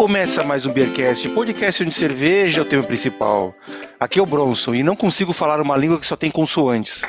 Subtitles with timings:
[0.00, 3.54] começa mais um Beercast, podcast onde cerveja é o tema principal.
[4.00, 7.02] Aqui é o Bronson e não consigo falar uma língua que só tem consoantes.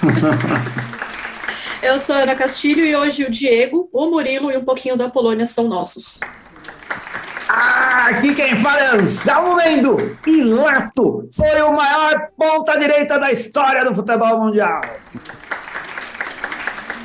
[1.82, 5.10] Eu sou a Ana Castilho e hoje o Diego, o Murilo e um pouquinho da
[5.10, 6.20] Polônia são nossos.
[7.46, 10.16] Ah, aqui quem fala é Anselmo Mendo.
[10.26, 14.80] Ilato foi o maior ponta-direita da história do futebol mundial.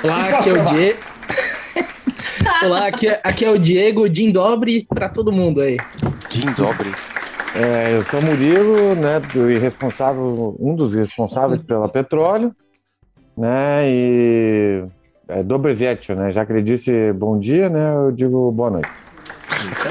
[0.02, 1.13] Olá, aqui é o Diego.
[2.64, 5.76] Olá, aqui é, aqui é o Diego, Jim Dobre para todo mundo aí.
[6.30, 6.90] Jim Dobre.
[7.54, 12.56] É, eu sou Murilo, né, do responsável, um dos responsáveis pela Petróleo,
[13.38, 14.86] né, e
[15.28, 18.90] é Dobrevetio, né, já que ele disse bom dia, né, eu digo boa noite.
[19.70, 19.84] Isso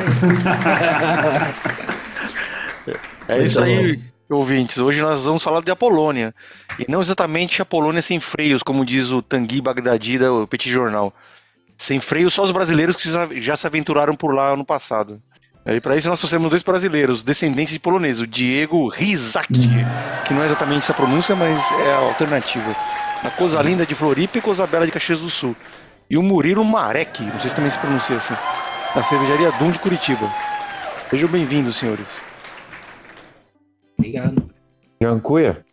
[3.29, 3.37] aí.
[3.37, 4.01] é isso aí,
[4.31, 4.79] ouvintes.
[4.79, 6.35] Hoje nós vamos falar de Apolônia,
[6.79, 11.13] e não exatamente a Polônia sem freios, como diz o Tanguy Bagdadi do Petit Jornal.
[11.83, 15.21] Sem freio, só os brasileiros que já se aventuraram por lá ano passado.
[15.67, 19.53] E para isso nós trouxemos dois brasileiros, descendentes de polonês, o Diego Rizak,
[20.25, 22.73] que não é exatamente essa pronúncia, mas é a alternativa.
[23.25, 25.57] Na Coisa Linda de Floripa e Coisa Bela de Caxias do Sul.
[26.09, 28.35] E o Murilo Marek, não sei se também se pronuncia assim,
[28.95, 30.33] da cervejaria Dum de Curitiba.
[31.11, 32.23] Sejam bem-vindos, senhores.
[33.99, 34.41] Obrigado.
[35.03, 35.65] Jancuia?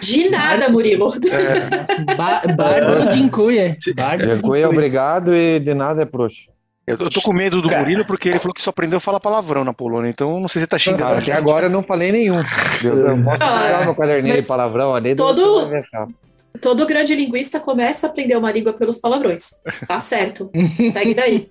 [0.00, 1.08] De nada, Murilo.
[1.30, 2.14] É.
[2.54, 3.76] Bardo de Incuia.
[4.24, 6.48] Jancuia, obrigado e de nada é proxo.
[6.86, 9.20] Eu, eu tô com medo do Murilo porque ele falou que só aprendeu a falar
[9.20, 11.18] palavrão na Polônia, então não sei se ele tá xingando.
[11.20, 12.40] Até agora eu não falei nenhum.
[12.82, 15.14] Eu não posso meu caderninho de palavrão ali.
[15.14, 15.70] Todo,
[16.62, 19.50] todo grande linguista começa a aprender uma língua pelos palavrões.
[19.86, 20.50] Tá certo.
[20.90, 21.50] Segue daí.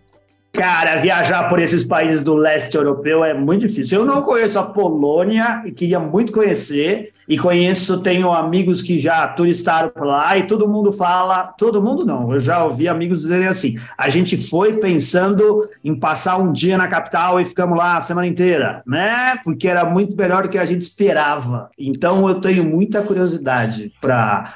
[0.54, 4.00] Cara, viajar por esses países do leste europeu é muito difícil.
[4.00, 7.12] Eu não conheço a Polônia e queria muito conhecer.
[7.28, 11.54] E conheço, tenho amigos que já turistaram por lá e todo mundo fala.
[11.58, 16.38] Todo mundo não, eu já ouvi amigos dizerem assim: a gente foi pensando em passar
[16.38, 19.38] um dia na capital e ficamos lá a semana inteira, né?
[19.44, 21.70] Porque era muito melhor do que a gente esperava.
[21.78, 24.56] Então eu tenho muita curiosidade para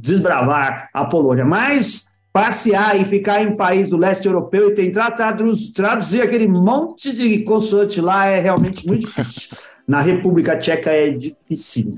[0.00, 1.44] desbravar a Polônia.
[1.44, 7.14] Mas passear e ficar em país do leste europeu e tentar traduz, traduzir aquele monte
[7.14, 9.56] de consoante lá é realmente muito difícil.
[9.86, 11.96] Na República Tcheca é difícil.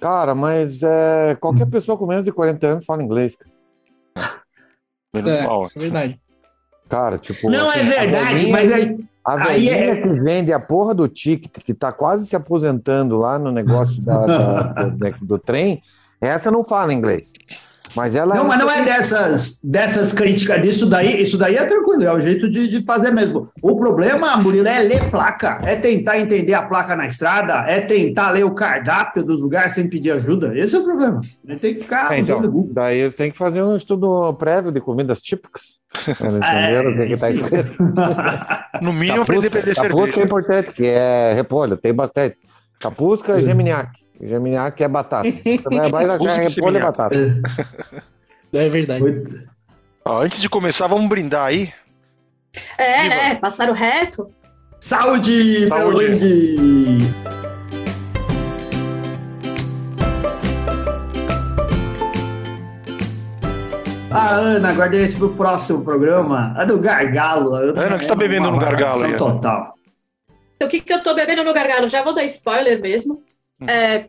[0.00, 3.36] Cara, mas é, qualquer pessoa com menos de 40 anos fala inglês.
[5.12, 5.64] Menos é, mal.
[5.64, 6.20] Isso é verdade.
[6.88, 7.50] Cara, tipo.
[7.50, 8.96] Não assim, é verdade, velhinha, mas é.
[9.22, 10.00] A velhinha é...
[10.00, 14.24] que vende a porra do ticket, que tá quase se aposentando lá no negócio da,
[14.24, 15.82] da, do, do trem,
[16.18, 17.32] essa não fala inglês.
[17.94, 21.20] Mas ela não, é mas não é dessas, dessas críticas disso daí.
[21.20, 23.48] Isso daí é tranquilo, é o jeito de, de fazer mesmo.
[23.60, 28.30] O problema, Murilo, é ler placa, é tentar entender a placa na estrada, é tentar
[28.30, 30.56] ler o cardápio dos lugares sem pedir ajuda.
[30.56, 31.20] Esse é o problema.
[31.46, 32.12] Ele tem que ficar.
[32.12, 32.40] É, então,
[32.72, 35.80] daí você tem que fazer um estudo prévio de comidas típicas.
[36.08, 37.74] Entenderam o que, está escrito?
[38.80, 39.96] no mínimo, aprender a perder cerveja.
[39.96, 42.36] Capusca é importante, que é repolho, tem bastante.
[42.78, 43.90] Capusca e geminiac.
[44.20, 45.30] Geminiac é batata.
[45.30, 47.16] Você vai mais achar repolho e batata.
[48.52, 49.04] É verdade.
[50.04, 51.72] Ó, antes de começar, vamos brindar aí.
[52.76, 53.14] É, Viva.
[53.14, 53.34] né?
[53.36, 54.30] Passaram reto.
[54.80, 55.66] Saúde!
[55.66, 56.98] Saúde!
[64.10, 66.52] A Ana, guardei esse pro próximo programa.
[66.56, 67.54] A do gargalo.
[67.54, 69.16] A Ana, o que você tá bebendo no gargalo aí?
[69.16, 69.74] Total.
[70.62, 71.88] O que, que eu tô bebendo no gargalo?
[71.88, 73.22] Já vou dar spoiler mesmo.
[73.60, 73.68] Hum.
[73.68, 74.08] É,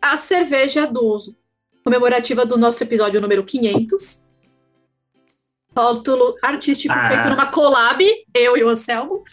[0.00, 1.18] a cerveja do
[1.84, 4.24] comemorativa do nosso episódio número 500.
[5.76, 7.08] Rótulo artístico ah.
[7.08, 8.00] feito numa collab,
[8.32, 9.24] eu e o Anselmo.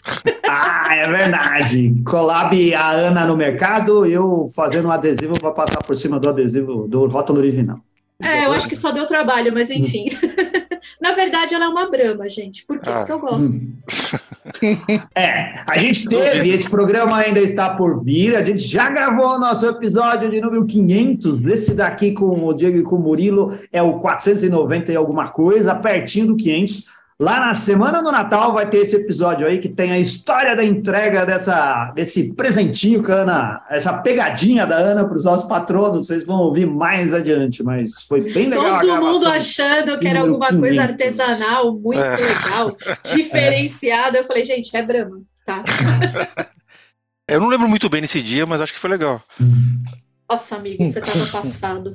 [0.42, 2.02] Ah, é verdade.
[2.04, 6.88] collab a Ana no mercado, eu fazendo um adesivo para passar por cima do adesivo
[6.88, 7.78] do rótulo original.
[8.22, 10.06] É, eu acho que só deu trabalho, mas enfim.
[11.00, 12.64] Na verdade, ela é uma brama, gente.
[12.64, 12.90] Por quê?
[12.90, 12.98] Ah.
[12.98, 13.60] Porque eu gosto.
[15.14, 19.38] é, a gente teve, esse programa ainda está por vir, a gente já gravou o
[19.38, 23.82] nosso episódio de número 500, esse daqui com o Diego e com o Murilo é
[23.82, 27.01] o 490 e alguma coisa, pertinho do 500.
[27.22, 30.64] Lá na semana do Natal vai ter esse episódio aí que tem a história da
[30.64, 36.08] entrega dessa, desse presentinho que a Ana, essa pegadinha da Ana para os nossos patronos.
[36.08, 38.80] Vocês vão ouvir mais adiante, mas foi bem legal.
[38.80, 40.60] Todo mundo achando que era alguma 500.
[40.60, 42.16] coisa artesanal, muito é.
[42.16, 42.76] legal,
[43.14, 44.18] diferenciada.
[44.18, 45.62] Eu falei, gente, é Brahma, tá?
[47.28, 49.22] Eu não lembro muito bem nesse dia, mas acho que foi legal.
[50.32, 51.94] Nossa, amigo, você estava passado.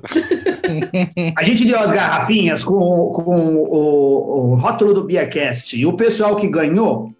[1.35, 6.35] A gente deu as garrafinhas com, com o, o rótulo do Beercast e o pessoal
[6.35, 7.11] que ganhou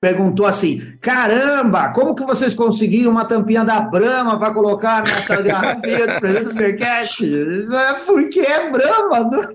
[0.00, 6.08] perguntou assim: caramba, como que vocês conseguiram uma tampinha da Brahma para colocar nessa garrafinha
[6.08, 7.24] do presente do Beercast?
[7.72, 9.54] É porque é Brahma.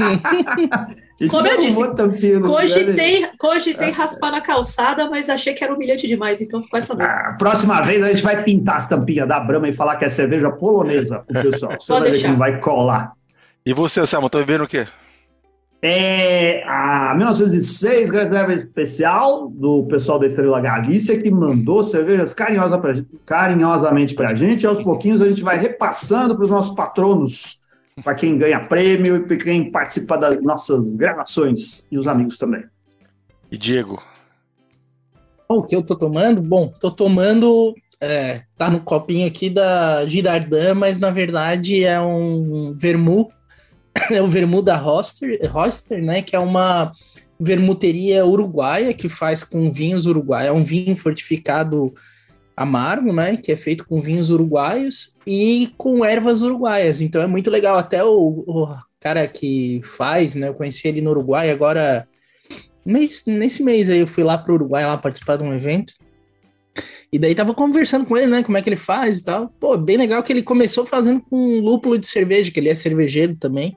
[1.26, 1.80] Como eu disse,
[2.46, 7.12] cogitei, cogitei raspar na calçada, mas achei que era humilhante demais, então ficou essa mesma.
[7.12, 10.08] Ah, próxima vez a gente vai pintar as tampinhas da Brahma e falar que é
[10.08, 11.72] cerveja polonesa pessoal.
[11.72, 12.26] Você Pode vai ver deixar.
[12.26, 13.12] que não vai colar.
[13.66, 14.86] E você, Selma, tá bebendo o quê?
[15.80, 22.94] É a 1906 reserva especial do pessoal da Estrela Galícia que mandou cervejas carinhosa pra,
[23.24, 24.62] carinhosamente para a gente.
[24.62, 27.57] E aos pouquinhos a gente vai repassando para os nossos patronos,
[28.02, 32.64] para quem ganha prêmio e para quem participa das nossas gravações e os amigos também.
[33.50, 34.02] E Diego?
[35.48, 36.42] O que eu tô tomando?
[36.42, 37.74] Bom, tô tomando.
[38.00, 43.28] é, tá no copinho aqui da Girardin, mas na verdade é um vermu.
[44.12, 46.22] É o vermu da Roster, Roster, né?
[46.22, 46.92] Que é uma
[47.40, 50.50] vermuteria uruguaia que faz com vinhos uruguaios.
[50.50, 51.92] É um vinho fortificado
[52.58, 53.36] amargo, né?
[53.36, 57.00] Que é feito com vinhos uruguaios e com ervas uruguaias.
[57.00, 57.78] Então é muito legal.
[57.78, 60.48] Até o, o cara que faz, né?
[60.48, 62.06] Eu conheci ele no Uruguai agora.
[62.84, 65.94] Nesse mês aí eu fui lá pro Uruguai lá participar de um evento.
[67.12, 68.42] E daí tava conversando com ele, né?
[68.42, 69.48] Como é que ele faz e tal.
[69.60, 73.36] Pô, bem legal que ele começou fazendo com lúpulo de cerveja, que ele é cervejeiro
[73.36, 73.76] também.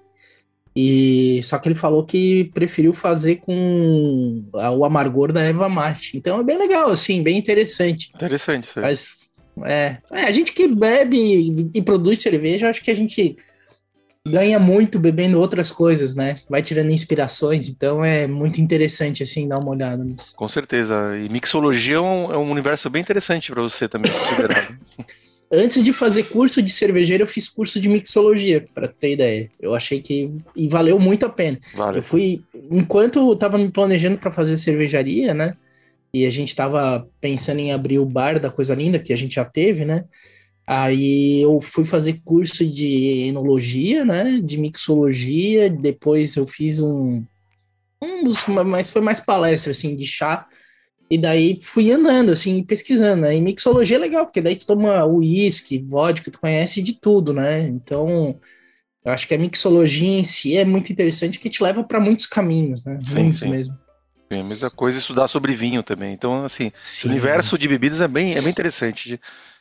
[0.75, 6.15] E só que ele falou que preferiu fazer com a- o amargor da erva mate.
[6.17, 8.09] Então é bem legal, assim, bem interessante.
[8.15, 8.83] Interessante aí.
[8.83, 9.07] Mas
[9.65, 13.35] é, é, a gente que bebe e, e produz cerveja, acho que a gente
[14.25, 16.37] ganha muito bebendo outras coisas, né?
[16.49, 20.33] Vai tirando inspirações, então é muito interessante assim dar uma olhada nisso.
[20.35, 21.17] Com certeza.
[21.17, 24.71] E mixologia é um, é um universo bem interessante para você também considerar.
[25.51, 29.51] Antes de fazer curso de cervejeiro, eu fiz curso de mixologia, para ter ideia.
[29.59, 31.59] Eu achei que e valeu muito a pena.
[31.73, 31.99] Vale.
[31.99, 35.53] Eu fui, enquanto eu tava me planejando para fazer cervejaria, né?
[36.13, 39.35] E a gente tava pensando em abrir o bar da Coisa Linda, que a gente
[39.35, 40.05] já teve, né?
[40.65, 44.39] Aí eu fui fazer curso de enologia, né?
[44.41, 45.69] De mixologia.
[45.69, 47.23] Depois eu fiz um,
[48.01, 50.47] um mas foi mais palestra assim de chá.
[51.11, 53.23] E daí fui andando assim, pesquisando.
[53.23, 53.35] Né?
[53.35, 57.67] E mixologia é legal, porque daí tu toma uísque, vodka, tu conhece de tudo, né?
[57.67, 58.39] Então
[59.03, 62.25] eu acho que a mixologia em si é muito interessante, que te leva para muitos
[62.25, 62.97] caminhos, né?
[63.03, 63.49] Sim, Muitos sim.
[63.49, 63.77] mesmo.
[64.29, 66.13] É a mesma coisa estudar sobre vinho também.
[66.13, 67.09] Então, assim, Sim.
[67.09, 69.19] o universo de bebidas é bem, é bem interessante.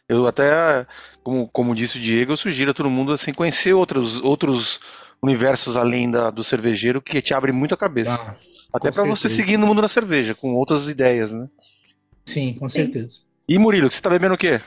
[0.08, 0.86] Eu até,
[1.24, 4.78] como, como disse o Diego, eu sugiro a todo mundo assim, conhecer outros, outros
[5.20, 8.20] universos além da, do cervejeiro que te abre muito a cabeça.
[8.20, 8.36] Ah,
[8.72, 11.48] até para você seguir no mundo da cerveja, com outras ideias, né?
[12.24, 13.20] sim, com certeza.
[13.48, 14.60] E Murilo, você tá bebendo o quê?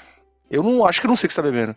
[0.51, 1.75] Eu não acho que não sei o que você tá bebendo.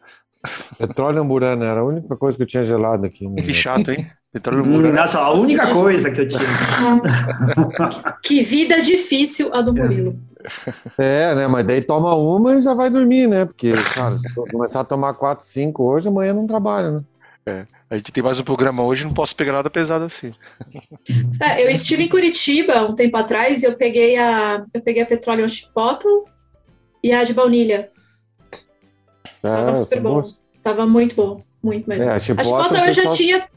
[0.79, 3.29] Petróleo amburana era a única coisa que eu tinha gelado aqui.
[3.29, 3.43] né?
[3.43, 4.11] Que chato, hein?
[4.33, 4.95] Petróleo Hum, Murano.
[4.95, 6.41] Nossa, a única coisa que eu tinha.
[8.23, 10.19] Que vida difícil a do Murilo.
[10.99, 11.47] É, né?
[11.47, 13.45] Mas daí toma uma e já vai dormir, né?
[13.47, 17.01] Porque, cara, se eu começar a tomar quatro, cinco hoje, amanhã não trabalha, né?
[17.89, 20.33] A gente tem mais um programa hoje, não posso pegar nada pesado assim.
[21.41, 25.07] É, eu estive em Curitiba um tempo atrás e eu peguei a, eu peguei a
[25.07, 26.25] Petroleum Chipotle
[27.05, 27.91] e a de baunilha.
[29.41, 30.29] Tava É, super bom.
[30.63, 32.09] Tava muito bom, muito mesmo.
[32.11, 33.49] É, a a Chipotle Chipotle o eu já pessoal- tinha.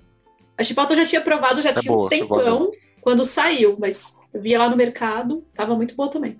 [0.57, 2.71] A Chipotle eu já tinha provado, já É tinha boa, um tempão
[3.01, 6.37] quando saiu, mas eu via lá no mercado, tava muito boa também.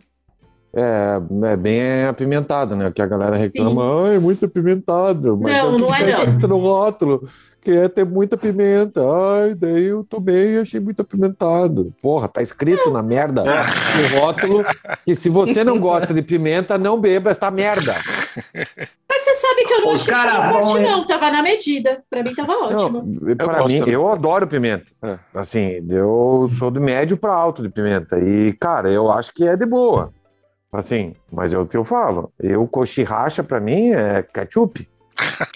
[0.74, 1.20] É,
[1.52, 2.92] é bem apimentado, né?
[2.94, 5.38] Que a galera reclama, ai, muito apimentado.
[5.42, 6.48] Mas Não, o que não é não.
[6.48, 7.28] no rótulo,
[7.60, 9.02] que é ter muita pimenta.
[9.02, 11.92] Ai, daí eu tomei e achei muito apimentado.
[12.02, 13.50] Porra, tá escrito na merda no
[14.22, 14.64] rótulo
[15.04, 17.94] que se você não gosta de pimenta, não beba esta merda.
[18.56, 21.08] Mas você sabe que eu não Os achei cara forte, vão- não.
[21.08, 22.04] Tava na medida.
[22.10, 23.04] Pra mim tava ótimo.
[23.22, 23.94] Não, para gosto mim, também.
[23.96, 24.86] eu adoro pimenta.
[25.04, 25.18] É.
[25.34, 28.20] Assim, eu sou do médio para alto de pimenta.
[28.20, 30.12] E, cara, eu acho que é de boa.
[30.72, 32.32] Assim, mas é o que eu falo.
[32.40, 34.88] Eu, cochirracha, pra mim, é ketchup.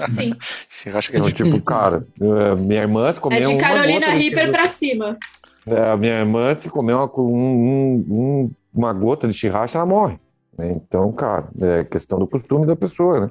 [0.09, 0.33] Sim.
[0.83, 3.99] Que é Então, tipo, tipo, cara, eh, minha irmã se É comeu de uma Carolina
[4.07, 5.17] gota de Reaper pra cima.
[5.65, 9.85] É, a minha irmã, se comer uma, um- um- um- uma gota de chirracha, ela
[9.85, 10.19] morre.
[10.57, 10.71] né?
[10.71, 13.29] Então, cara, é questão do costume da pessoa, né?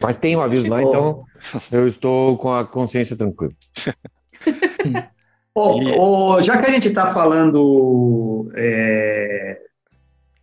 [0.00, 1.24] Mas tem um aviso lá, então
[1.72, 3.52] eu estou com a consciência tranquila.
[5.56, 8.48] E- ô, já que a gente está falando.
[8.54, 9.58] É...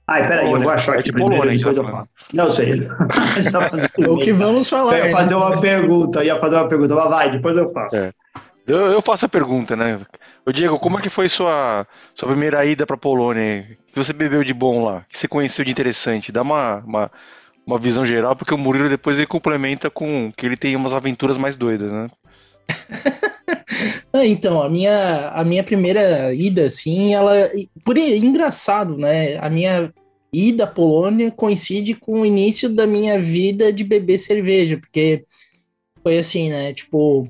[0.08, 2.10] Ai, peraí, eu vou achar É aqui de primeiro, Polônia, depois já eu falo.
[2.34, 2.88] Não, eu sei.
[3.52, 3.70] Tá
[4.00, 4.98] É o que vamos Eu falar.
[4.98, 5.12] ia né?
[5.12, 7.96] fazer uma pergunta, eu ia fazer uma pergunta, mas vai, depois eu faço.
[7.96, 8.12] É.
[8.68, 10.00] eu, eu faço a pergunta, né?
[10.46, 13.66] Ô Diego, como é que foi sua, sua primeira ida pra Polônia?
[13.90, 14.98] O que você bebeu de bom lá?
[14.98, 16.32] O que você conheceu de interessante?
[16.32, 17.12] Dá uma, uma,
[17.66, 21.38] uma visão geral, porque o Murilo depois ele complementa com que ele tem umas aventuras
[21.38, 22.10] mais doidas, né?
[24.16, 27.52] Ah, então, a minha, a minha primeira ida, assim, ela.
[27.84, 29.38] Por engraçado, né?
[29.40, 29.94] A minha
[30.32, 35.26] ida à Polônia coincide com o início da minha vida de beber cerveja, porque
[36.02, 36.74] foi assim, né?
[36.74, 37.28] Tipo,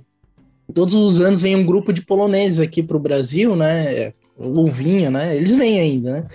[0.75, 4.13] todos os anos vem um grupo de poloneses aqui para o Brasil, né?
[4.37, 5.35] Ou vinha, né?
[5.35, 6.27] Eles vêm ainda, né?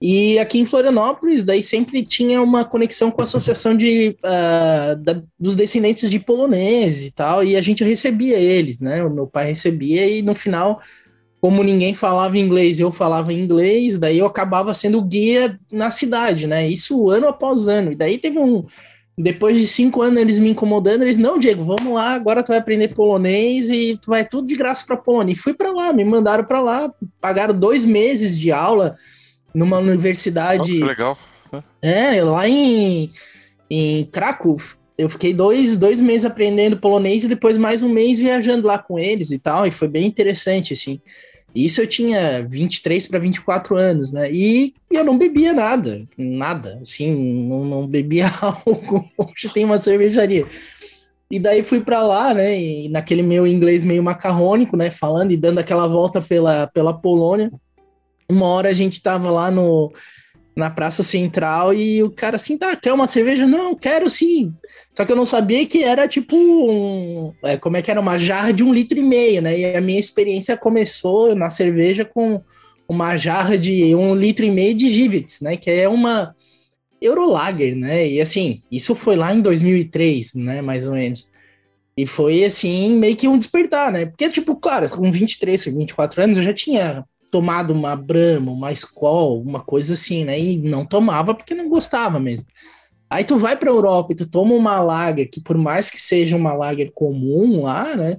[0.00, 5.22] E aqui em Florianópolis, daí sempre tinha uma conexão com a associação de, uh, da,
[5.38, 9.02] dos descendentes de poloneses e tal, e a gente recebia eles, né?
[9.02, 10.82] O meu pai recebia, e no final,
[11.40, 16.68] como ninguém falava inglês, eu falava inglês, daí eu acabava sendo guia na cidade, né?
[16.68, 17.92] Isso ano após ano.
[17.92, 18.64] E daí teve um.
[19.18, 22.58] Depois de cinco anos eles me incomodando, eles, não, Diego, vamos lá, agora tu vai
[22.58, 25.32] aprender polonês e tu vai tudo de graça para Polônia.
[25.32, 28.94] E fui para lá, me mandaram para lá, pagaram dois meses de aula
[29.56, 30.82] numa universidade.
[30.82, 31.18] Oh, legal.
[31.80, 33.10] É, lá em,
[33.70, 34.60] em Krakow.
[34.98, 38.98] Eu fiquei dois, dois meses aprendendo polonês e depois mais um mês viajando lá com
[38.98, 41.00] eles e tal, e foi bem interessante, assim.
[41.54, 44.30] Isso eu tinha 23 para 24 anos, né?
[44.30, 47.14] E eu não bebia nada, nada, assim,
[47.48, 49.08] não, não bebia álcool.
[49.16, 50.46] Hoje tem uma cervejaria.
[51.30, 52.58] E daí fui para lá, né?
[52.60, 54.90] E naquele meu inglês meio macarrônico, né?
[54.90, 57.50] Falando e dando aquela volta pela, pela Polônia.
[58.28, 59.92] Uma hora a gente tava lá no,
[60.56, 63.46] na Praça Central e o cara assim, tá, quer uma cerveja?
[63.46, 64.54] Não, quero sim.
[64.92, 67.34] Só que eu não sabia que era tipo um.
[67.44, 68.00] É, como é que era?
[68.00, 69.58] Uma jarra de um litro e meio, né?
[69.58, 72.40] E a minha experiência começou na cerveja com
[72.88, 75.56] uma jarra de um litro e meio de Givets, né?
[75.56, 76.34] Que é uma
[77.02, 78.08] Eurolager, né?
[78.08, 80.62] E assim, isso foi lá em 2003, né?
[80.62, 81.30] Mais ou menos.
[81.96, 84.06] E foi assim, meio que um despertar, né?
[84.06, 87.04] Porque, tipo, claro, com 23, 24 anos eu já tinha
[87.36, 90.40] tomado uma Brahma, uma Skol, uma coisa assim, né?
[90.40, 92.46] E não tomava porque não gostava mesmo.
[93.10, 96.00] Aí tu vai para a Europa e tu toma uma lager que por mais que
[96.00, 98.16] seja uma lager comum lá, né?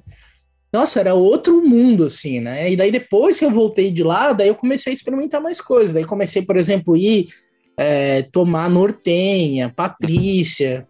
[0.71, 2.71] Nossa, era outro mundo assim, né?
[2.71, 5.91] E daí depois que eu voltei de lá, daí eu comecei a experimentar mais coisas.
[5.91, 7.29] Daí comecei, por exemplo, ir
[7.75, 10.87] é, tomar Nortenha, Patrícia.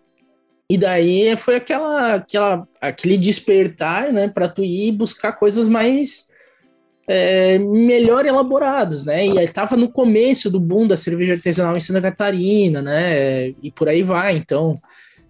[0.70, 6.28] E daí foi aquela, aquela aquele despertar, né, para tu ir buscar coisas mais
[7.08, 9.26] é, melhor elaborados, né?
[9.26, 13.50] E estava no começo do boom da cerveja artesanal em Santa Catarina, né?
[13.64, 14.36] E por aí vai.
[14.36, 14.80] Então,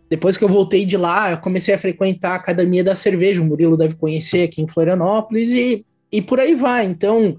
[0.10, 3.46] depois que eu voltei de lá, eu comecei a frequentar a Academia da Cerveja, o
[3.46, 6.86] Murilo deve conhecer aqui em Florianópolis, e, e por aí vai.
[6.86, 7.38] Então,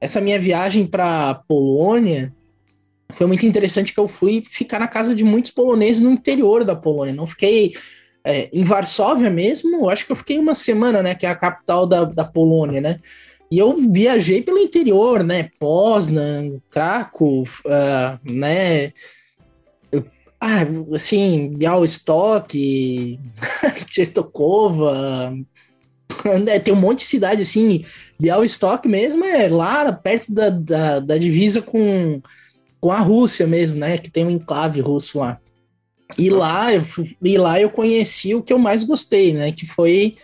[0.00, 2.34] essa minha viagem para Polônia
[3.12, 6.74] foi muito interessante que eu fui ficar na casa de muitos poloneses no interior da
[6.74, 7.14] Polônia.
[7.14, 7.72] Não fiquei
[8.24, 11.14] é, em Varsóvia mesmo, acho que eu fiquei uma semana, né?
[11.14, 12.96] Que é a capital da, da Polônia, né?
[13.50, 15.50] E eu viajei pelo interior, né?
[15.58, 18.92] Poznan, Krakow, uh, né?
[20.40, 23.18] Ah, assim, Białystok,
[23.90, 25.32] Częstochowa,
[26.44, 26.58] né?
[26.58, 27.84] tem um monte de cidade assim.
[28.18, 32.20] Białystok mesmo é lá perto da, da, da, divisa com,
[32.80, 33.96] com a Rússia mesmo, né?
[33.96, 35.40] Que tem um enclave russo lá.
[36.18, 36.84] E lá, eu,
[37.22, 39.52] e lá eu conheci o que eu mais gostei, né?
[39.52, 40.16] Que foi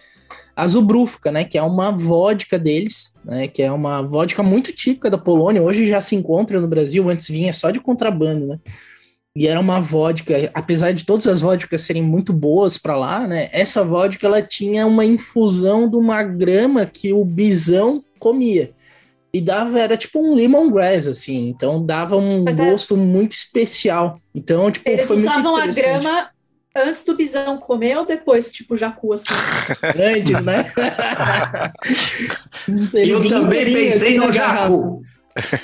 [0.55, 5.11] a Zubrówka, né, que é uma vodka deles, né, que é uma vodka muito típica
[5.11, 8.61] da Polônia, hoje já se encontra no Brasil, antes vinha só de contrabando, né,
[9.35, 13.49] e era uma vodka, apesar de todas as vodkas serem muito boas para lá, né,
[13.51, 18.73] essa vodka ela tinha uma infusão de uma grama que o bisão comia,
[19.35, 22.99] e dava, era tipo um lemongrass, assim, então dava um Mas é gosto é...
[22.99, 26.29] muito especial, então, tipo, Eles usavam a grama
[26.77, 29.35] antes do bisão comer ou depois, tipo jacu assim?
[29.83, 30.73] Antes, né?
[32.95, 35.03] eu também pensei assim, no jacu.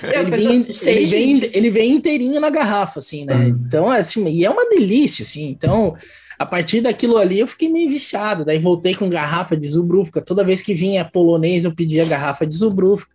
[0.02, 3.34] Ele vem, ele, vem, ele vem inteirinho na garrafa, assim, né?
[3.34, 3.62] Uhum.
[3.66, 5.48] Então, assim, e é uma delícia, assim.
[5.48, 5.94] Então,
[6.38, 8.44] a partir daquilo ali, eu fiquei meio viciado.
[8.44, 10.22] Daí voltei com garrafa de Zubrufka.
[10.22, 13.14] Toda vez que vinha polonês, eu pedia garrafa de Zubrufka.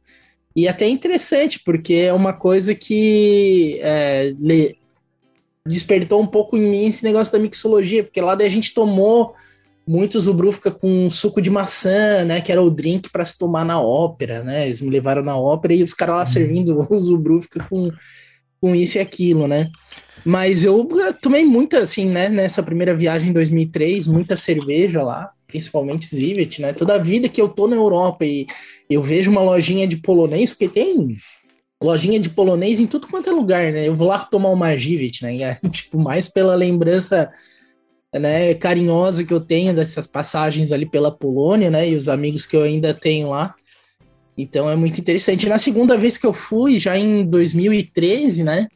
[0.55, 4.33] E até interessante, porque é uma coisa que é,
[5.67, 9.33] despertou um pouco em mim esse negócio da mixologia, porque lá daí a gente tomou
[9.87, 13.81] muito Zubrufka com suco de maçã, né, que era o drink para se tomar na
[13.81, 16.27] ópera, né, eles me levaram na ópera e os caras lá uhum.
[16.27, 17.91] servindo o Zubrufka com,
[18.59, 19.67] com isso e aquilo, né.
[20.25, 20.87] Mas eu
[21.21, 26.73] tomei muita, assim, né, nessa primeira viagem em 2003, muita cerveja lá, principalmente Zivet, né,
[26.73, 28.47] toda a vida que eu tô na Europa e
[28.89, 31.17] eu vejo uma lojinha de polonês, porque tem
[31.81, 33.87] lojinha de polonês em tudo quanto é lugar, né?
[33.87, 35.57] Eu vou lá tomar uma Givit, né?
[35.71, 37.31] tipo, mais pela lembrança
[38.13, 41.89] né, carinhosa que eu tenho dessas passagens ali pela Polônia, né?
[41.89, 43.55] E os amigos que eu ainda tenho lá.
[44.37, 45.47] Então é muito interessante.
[45.47, 48.67] Na segunda vez que eu fui, já em 2013, né?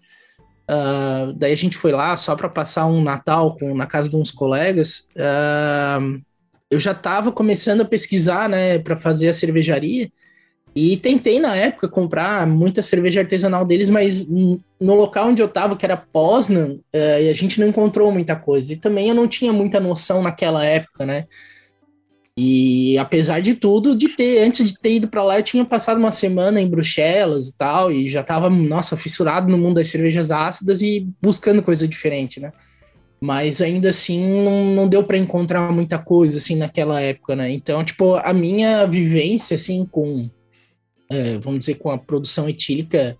[0.70, 4.16] Uh, daí a gente foi lá só para passar um Natal com, na casa de
[4.18, 5.08] uns colegas.
[5.16, 6.22] Uh,
[6.70, 10.12] eu já estava começando a pesquisar, né, para fazer a cervejaria.
[10.79, 15.75] E tentei na época comprar muita cerveja artesanal deles, mas no local onde eu tava,
[15.75, 18.74] que era Poznan, uh, a gente não encontrou muita coisa.
[18.74, 21.25] E também eu não tinha muita noção naquela época, né?
[22.38, 25.98] E apesar de tudo, de ter, antes de ter ido para lá, eu tinha passado
[25.98, 30.29] uma semana em Bruxelas e tal, e já tava, nossa, fissurado no mundo das cervejas
[30.29, 32.51] ácidas e buscando coisa diferente, né?
[33.19, 37.51] Mas ainda assim não, não deu para encontrar muita coisa assim naquela época, né?
[37.51, 40.29] Então, tipo, a minha vivência assim com
[41.10, 43.18] é, vamos dizer com a produção etílica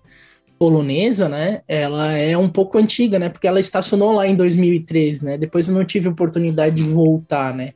[0.58, 1.62] polonesa, né?
[1.68, 3.30] Ela é um pouco antiga, né?
[3.30, 5.38] Porque ela estacionou lá em 2013, né?
[5.38, 7.74] Depois eu não tive oportunidade de voltar, né?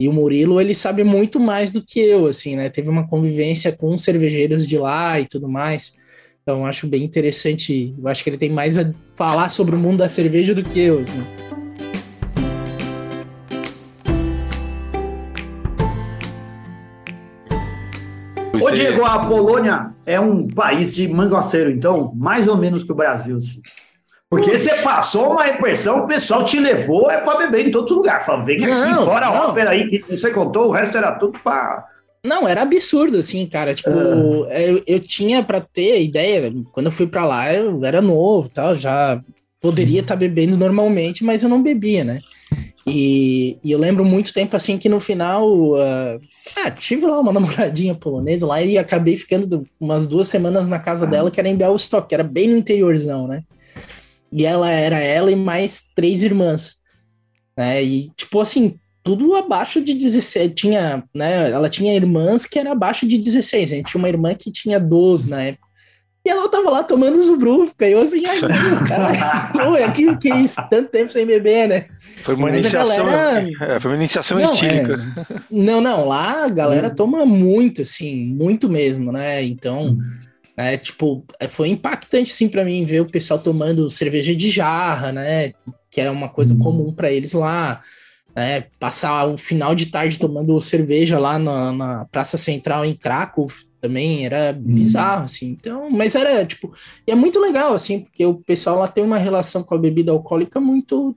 [0.00, 2.68] E o Murilo, ele sabe muito mais do que eu, assim, né?
[2.68, 6.00] Teve uma convivência com cervejeiros de lá e tudo mais.
[6.42, 7.94] Então, acho bem interessante.
[7.96, 10.80] Eu acho que ele tem mais a falar sobre o mundo da cerveja do que
[10.80, 11.61] eu, assim.
[18.62, 22.94] Ô, Diego, a Polônia é um país de manguaceiro, então, mais ou menos que o
[22.94, 23.36] Brasil.
[23.36, 23.60] Assim.
[24.32, 28.24] Porque você passou uma impressão, o pessoal te levou é para beber em todo lugar.
[28.24, 31.86] Fala, vem aqui, fora a ópera aí, que você contou, o resto era tudo para.
[32.24, 33.74] Não, era absurdo, assim, cara.
[33.74, 34.58] Tipo, ah.
[34.58, 38.74] eu, eu tinha para ter ideia, quando eu fui para lá, eu era novo tal,
[38.74, 39.20] já
[39.60, 42.20] poderia estar tá bebendo normalmente, mas eu não bebia, né?
[42.86, 45.48] E, e, eu lembro muito tempo assim que no final.
[45.72, 46.20] Uh,
[46.56, 51.06] ah, tive lá uma namoradinha polonesa lá e acabei ficando umas duas semanas na casa
[51.06, 53.42] dela, que era em Białystok, que era bem no interiorzão, né?
[54.30, 56.76] E ela era ela e mais três irmãs.
[57.56, 57.84] Né?
[57.84, 60.52] E, tipo assim, tudo abaixo de 16.
[60.54, 61.50] Tinha, né?
[61.50, 63.72] Ela tinha irmãs que era abaixo de 16.
[63.72, 65.68] A gente tinha uma irmã que tinha 12 na época.
[66.24, 68.38] E ela tava lá tomando Zubrufka, e eu assim, ai,
[68.86, 71.86] cara, pô, é que, que isso, tanto tempo sem beber, né?
[72.22, 73.50] Foi uma Mas iniciação, galera...
[73.60, 75.00] é, foi uma iniciação não, etílica.
[75.28, 75.40] É...
[75.50, 76.94] Não, não, lá a galera hum.
[76.94, 79.42] toma muito, assim, muito mesmo, né?
[79.42, 80.00] Então, hum.
[80.56, 85.10] é, tipo, é, foi impactante, sim, para mim, ver o pessoal tomando cerveja de jarra,
[85.10, 85.52] né?
[85.90, 86.58] Que era uma coisa hum.
[86.60, 87.80] comum para eles lá.
[88.34, 93.48] É, passar o final de tarde tomando cerveja lá na, na Praça Central em Krakow,
[93.82, 94.74] também era uhum.
[94.74, 95.48] bizarro, assim.
[95.48, 96.72] Então, mas era, tipo,
[97.04, 100.12] e é muito legal, assim, porque o pessoal lá tem uma relação com a bebida
[100.12, 101.16] alcoólica muito,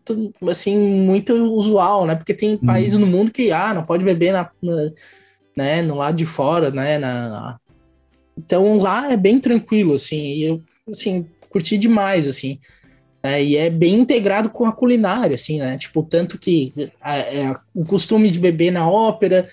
[0.49, 2.15] assim, muito usual, né?
[2.15, 2.65] Porque tem uhum.
[2.65, 4.91] países no mundo que, ah, não pode beber na, na,
[5.55, 6.97] né, no lado de fora, né?
[6.97, 7.59] Na,
[8.35, 12.59] então, lá é bem tranquilo, assim, e eu, assim, curti demais, assim.
[13.21, 15.77] É, e é bem integrado com a culinária, assim, né?
[15.77, 16.73] Tipo, tanto que
[17.03, 19.47] é, o costume de beber na ópera,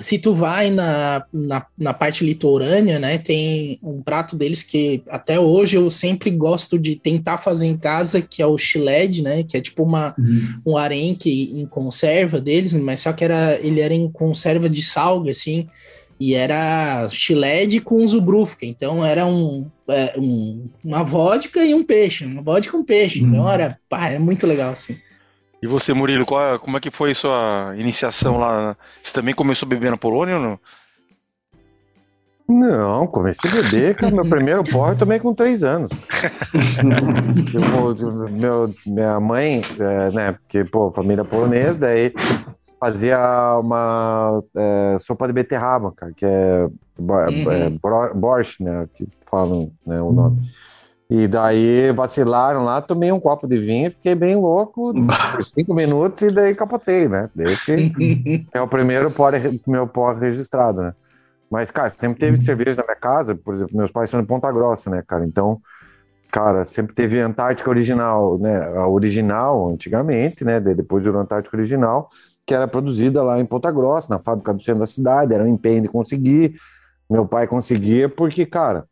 [0.00, 5.38] se tu vai na, na, na, parte litorânea, né, tem um prato deles que até
[5.38, 9.56] hoje eu sempre gosto de tentar fazer em casa, que é o chiled, né, que
[9.56, 10.60] é tipo uma, uhum.
[10.66, 15.30] um arenque em conserva deles, mas só que era, ele era em conserva de salga,
[15.30, 15.66] assim,
[16.18, 22.24] e era chiled com zubrufka, então era um, é, um, uma vodka e um peixe,
[22.24, 23.36] uma vodka e um peixe, então uhum.
[23.40, 24.96] então era, pá, é muito legal, assim.
[25.62, 28.76] E você, Murilo, qual, como é que foi sua iniciação lá?
[29.00, 30.58] Você também começou a beber na Polônia ou não?
[32.48, 35.90] Não, comecei a beber, que meu primeiro porre também com três anos.
[37.54, 42.12] eu, meu, minha mãe, é, né, porque, pô, família polonesa, daí
[42.80, 47.50] fazia uma é, sopa de beterraba, cara, que é, uhum.
[47.52, 47.70] é
[48.14, 50.40] borscht, né, que falam né, o nome.
[51.14, 56.22] E daí vacilaram lá, tomei um copo de vinho, fiquei bem louco, por cinco minutos
[56.22, 57.28] e daí capotei, né?
[57.34, 57.92] Desse
[58.50, 59.28] é o primeiro pó,
[59.66, 60.94] meu pó registrado, né?
[61.50, 62.42] Mas, cara, sempre teve uhum.
[62.42, 65.22] cerveja na minha casa, por exemplo, meus pais são de Ponta Grossa, né, cara?
[65.26, 65.60] Então,
[66.30, 68.68] cara, sempre teve Antártica original, né?
[68.74, 70.58] A original, antigamente, né?
[70.60, 72.08] Depois virou Antártica original,
[72.46, 75.48] que era produzida lá em Ponta Grossa, na fábrica do centro da cidade, era um
[75.48, 76.54] empenho de conseguir.
[77.10, 78.86] Meu pai conseguia porque, cara,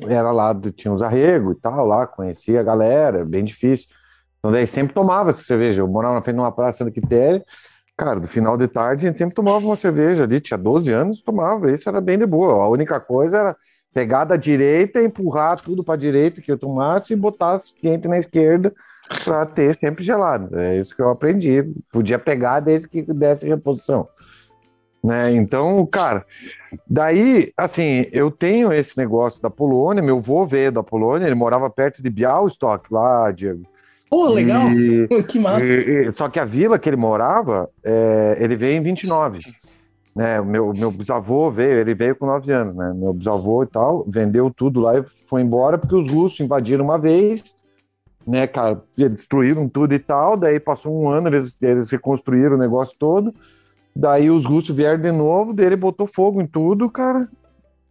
[0.00, 3.88] era lá, tinha uns arregos e tal, lá, conhecia a galera, bem difícil.
[4.38, 5.82] Então daí sempre tomava essa cerveja.
[5.82, 7.44] Eu morava na frente de uma praça da Quitéria,
[7.96, 11.22] cara, do final de tarde a gente sempre tomava uma cerveja ali, tinha 12 anos,
[11.22, 12.64] tomava, isso era bem de boa.
[12.64, 13.56] A única coisa era
[13.94, 18.18] pegar da direita, empurrar tudo para a direita que eu tomasse e botar quente na
[18.18, 18.72] esquerda
[19.24, 20.58] para ter sempre gelado.
[20.58, 21.62] É isso que eu aprendi.
[21.92, 24.08] Podia pegar desde que desse reposição.
[25.02, 25.32] Né?
[25.34, 26.24] Então, cara,
[26.88, 31.68] daí, assim, eu tenho esse negócio da Polônia, meu avô veio da Polônia, ele morava
[31.68, 33.64] perto de Białystok, lá, Diego.
[34.08, 35.64] Pô, legal, e, que massa.
[35.64, 39.40] E, e, só que a vila que ele morava, é, ele veio em 29,
[40.14, 44.04] né, meu, meu bisavô veio, ele veio com 9 anos, né, meu bisavô e tal,
[44.06, 47.56] vendeu tudo lá e foi embora porque os russos invadiram uma vez,
[48.24, 52.94] né, cara, destruíram tudo e tal, daí passou um ano, eles, eles reconstruíram o negócio
[52.98, 53.34] todo,
[53.94, 57.28] Daí os russos vieram de novo, dele botou fogo em tudo, cara.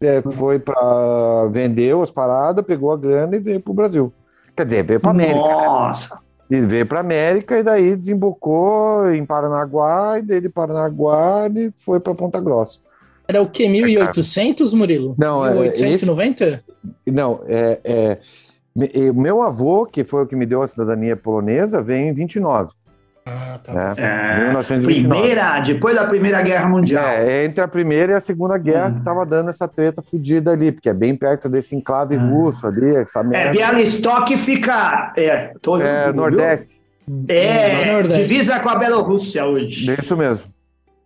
[0.01, 4.11] É, foi para vendeu as paradas, pegou a grana e veio pro Brasil.
[4.55, 5.37] Quer dizer, veio pra América.
[5.39, 6.19] Nossa!
[6.49, 11.99] E veio para América e daí desembocou em Paranaguá e daí de Paranaguá ele foi
[11.99, 12.79] para Ponta Grossa.
[13.27, 15.15] Era o que, 1800, Murilo?
[15.17, 16.63] Não, é- 1890?
[17.05, 18.17] Não, é, é
[18.75, 22.07] me- e o meu avô, que foi o que me deu a cidadania polonesa, veio
[22.09, 22.71] em 29,
[23.25, 23.73] Ah, tá.
[23.73, 23.89] né?
[23.99, 24.86] É, 1929.
[25.17, 27.05] primeira, depois da Primeira Guerra Mundial.
[27.05, 28.95] É, entre a primeira e a segunda guerra Uhum.
[28.95, 32.19] que tava dando essa treta fudida ali, porque é bem perto desse enclave Ah.
[32.19, 33.51] russo ali, essa É.
[33.51, 35.13] Bialystok fica.
[35.15, 36.13] É, tô É, viu?
[36.15, 36.81] Nordeste,
[37.27, 38.23] É, No Nordeste.
[38.23, 39.89] divisa com a Bielorrússia hoje.
[39.91, 40.45] é isso mesmo.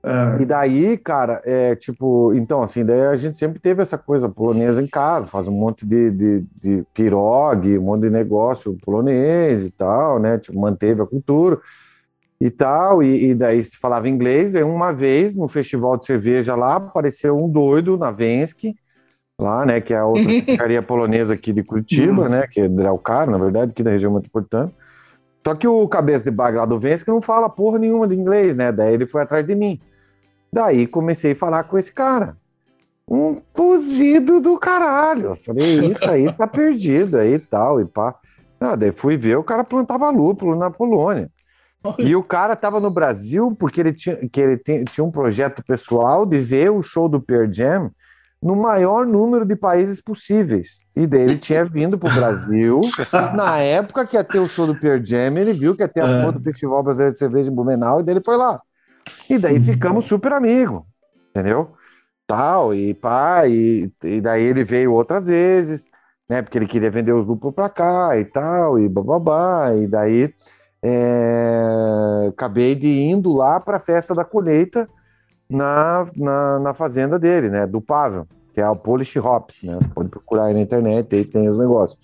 [0.08, 4.30] Ah, E daí, cara, é tipo, então, assim, daí a gente sempre teve essa coisa
[4.30, 9.64] polonesa em casa, faz um monte de, de, de pirogue, um monte de negócio polonês
[9.66, 10.38] e tal, né?
[10.38, 11.58] Tipo, manteve a cultura
[12.46, 14.54] e tal, e, e daí se falava inglês.
[14.54, 18.66] E uma vez, no festival de cerveja lá, apareceu um doido na Vensk,
[19.42, 19.82] lá, né?
[19.82, 22.30] Que é a outra cervejaria polonesa aqui de Curitiba, Uhum.
[22.30, 22.48] né?
[22.48, 24.72] Que é Draucar, na verdade, aqui da região metropolitana.
[25.46, 28.56] Só que o cabeça de baga lá do Vensk não fala porra nenhuma de inglês,
[28.56, 28.72] né?
[28.72, 29.80] Daí ele foi atrás de mim.
[30.52, 32.38] Daí comecei a falar com esse cara.
[33.08, 35.30] Um cozido do caralho.
[35.32, 38.16] Eu falei, isso aí tá perdido aí e tal, e pá.
[38.60, 41.30] Ah, daí fui ver, o cara plantava lúpulo na Polônia.
[42.00, 44.58] E o cara tava no Brasil porque ele tinha, que ele
[44.92, 47.92] tinha um projeto pessoal de ver o show do Pearl Jam
[48.42, 50.86] no maior número de países possíveis.
[50.96, 52.82] E daí ele tinha vindo pro Brasil.
[53.36, 56.02] Na época que ia ter o show do Pearl Jam, ele viu que ia ter
[56.02, 56.20] a Ah.
[56.22, 58.62] porra do Festival Brasileiro de Cerveja em Blumenau, e daí ele foi lá.
[59.30, 60.82] E daí ficamos super amigos,
[61.30, 61.74] entendeu?
[62.28, 65.86] Tal, e pá, e, e daí ele veio outras vezes,
[66.30, 66.42] né?
[66.42, 70.34] Porque ele queria vender os lúpulos pra cá e tal, e bababá, e daí
[70.88, 74.88] é, acabei de indo lá pra festa da colheita
[75.50, 77.66] na, na, na fazenda dele, né?
[77.66, 79.80] Do Pavel, que é o Polish Hops, né?
[79.96, 82.00] Pode procurar aí na internet, aí tem os negócios.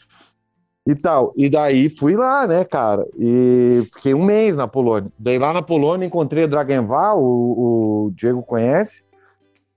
[0.87, 1.31] E tal.
[1.37, 3.05] E daí fui lá, né, cara?
[3.19, 5.11] E fiquei um mês na Polônia.
[5.19, 9.03] Daí lá na Polônia encontrei o Dragenval, o, o Diego conhece,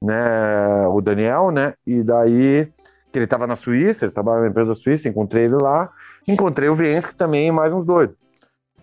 [0.01, 0.89] né?
[0.89, 1.75] O Daniel, né?
[1.87, 2.73] E daí,
[3.13, 5.91] que ele tava na Suíça, ele trabalhava na empresa suíça, encontrei ele lá.
[6.27, 8.09] Encontrei o Viensk também, mais uns dois.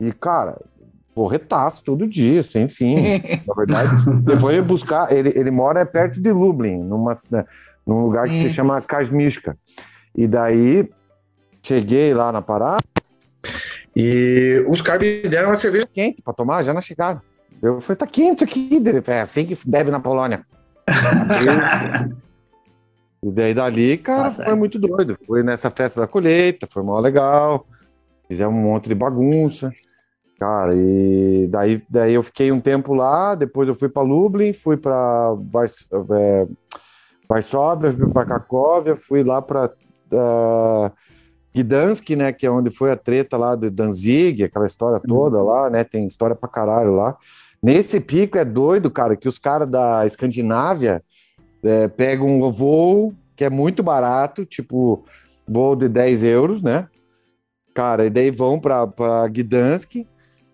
[0.01, 0.59] E, cara,
[1.13, 2.95] porretaço todo dia, sem fim,
[3.45, 3.91] na verdade.
[4.39, 7.45] Fui buscar, ele, ele mora perto de Lublin, numa, né,
[7.85, 8.49] num lugar que se Hum.
[8.49, 9.55] chama Kazmiska.
[10.15, 10.89] E daí,
[11.63, 12.83] cheguei lá na parada
[13.95, 17.21] e os caras me deram uma cerveja quente pra tomar já na chegada.
[17.61, 18.81] Eu falei, tá quente isso aqui.
[19.07, 20.43] É assim que bebe na Polônia.
[23.21, 24.55] e daí dali, cara, Nossa, foi é.
[24.55, 25.15] muito doido.
[25.27, 27.67] Foi nessa festa da colheita, foi mó legal.
[28.27, 29.71] Fizemos um monte de bagunça.
[30.41, 34.75] Cara, e daí, daí eu fiquei um tempo lá, depois eu fui para Lublin, fui
[34.75, 36.47] para Vars, é,
[37.30, 39.71] Varsóvia, fui para Cracóvia, fui lá para
[41.56, 45.69] Gdansk, né, que é onde foi a treta lá de Danzig, aquela história toda lá,
[45.69, 47.15] né, tem história pra caralho lá.
[47.62, 51.04] Nesse pico é doido, cara, que os caras da Escandinávia
[51.63, 55.06] é, pegam um voo que é muito barato, tipo
[55.47, 56.88] voo de 10 euros, né?
[57.75, 60.04] Cara, e daí vão pra Gdansk,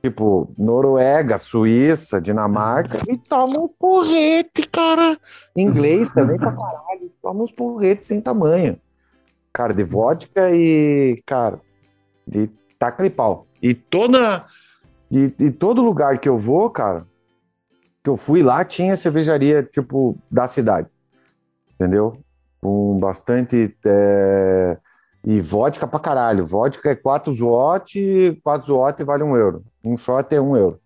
[0.08, 5.20] tipo, Noruega, Suíça, Dinamarca, e tomam uns porrete, cara.
[5.56, 8.80] Inglês também pra caralho, tomam uns porrete sem tamanho.
[9.52, 11.60] Cara, de vodka e, cara,
[12.26, 13.48] de taca de pau.
[13.62, 14.46] E toda.
[15.12, 17.06] E, e todo lugar que eu vou, cara,
[18.04, 20.88] que eu fui lá, tinha cervejaria, tipo, da cidade.
[21.74, 22.18] Entendeu?
[22.62, 23.76] Com bastante.
[23.86, 24.78] é,
[25.30, 26.46] E vodka pra caralho.
[26.46, 29.66] Vodka é 4 zloty, 4 zloty vale 1 euro.
[29.84, 30.80] Um shot é 1 euro.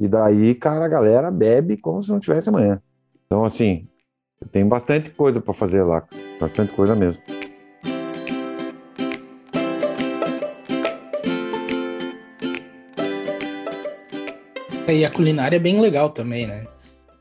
[0.00, 2.82] E daí, cara, a galera bebe como se não tivesse amanhã.
[3.24, 3.86] Então, assim,
[4.50, 6.04] tem bastante coisa pra fazer lá.
[6.40, 7.22] Bastante coisa mesmo.
[14.88, 16.66] E a culinária é bem legal também, né?